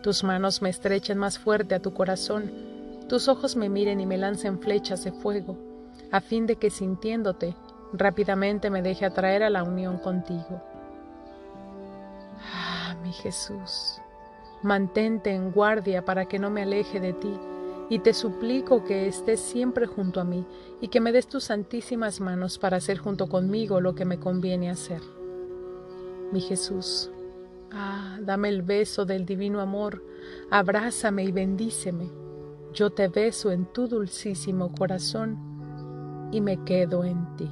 tus 0.02 0.24
manos 0.24 0.60
me 0.60 0.68
estrechen 0.68 1.16
más 1.16 1.38
fuerte 1.38 1.74
a 1.74 1.80
tu 1.80 1.94
corazón, 1.94 2.52
tus 3.08 3.28
ojos 3.28 3.56
me 3.56 3.70
miren 3.70 3.98
y 3.98 4.04
me 4.04 4.18
lancen 4.18 4.60
flechas 4.60 5.04
de 5.04 5.12
fuego, 5.12 5.56
a 6.12 6.20
fin 6.20 6.46
de 6.46 6.56
que 6.56 6.68
sintiéndote, 6.68 7.56
rápidamente 7.94 8.68
me 8.68 8.82
deje 8.82 9.06
atraer 9.06 9.42
a 9.42 9.48
la 9.48 9.62
unión 9.62 9.96
contigo. 9.96 10.62
Ah, 12.52 12.94
mi 13.02 13.10
Jesús, 13.10 14.02
Mantente 14.62 15.30
en 15.30 15.50
guardia 15.50 16.04
para 16.04 16.26
que 16.26 16.38
no 16.38 16.50
me 16.50 16.60
aleje 16.60 17.00
de 17.00 17.14
ti, 17.14 17.34
y 17.88 18.00
te 18.00 18.12
suplico 18.12 18.84
que 18.84 19.08
estés 19.08 19.40
siempre 19.40 19.86
junto 19.86 20.20
a 20.20 20.24
mí 20.24 20.44
y 20.82 20.88
que 20.88 21.00
me 21.00 21.10
des 21.10 21.26
tus 21.26 21.44
santísimas 21.44 22.20
manos 22.20 22.58
para 22.58 22.76
hacer 22.76 22.98
junto 22.98 23.30
conmigo 23.30 23.80
lo 23.80 23.94
que 23.94 24.04
me 24.04 24.18
conviene 24.18 24.68
hacer. 24.68 25.00
Mi 26.32 26.42
Jesús, 26.42 27.10
ah, 27.74 28.18
dame 28.20 28.48
el 28.48 28.62
beso 28.62 29.04
del 29.04 29.26
divino 29.26 29.60
amor, 29.60 30.04
abrázame 30.50 31.24
y 31.24 31.32
bendíceme. 31.32 32.10
Yo 32.72 32.90
te 32.90 33.08
beso 33.08 33.52
en 33.52 33.66
tu 33.66 33.86
dulcísimo 33.86 34.72
corazón 34.72 35.38
y 36.32 36.40
me 36.40 36.64
quedo 36.64 37.04
en 37.04 37.36
ti. 37.36 37.50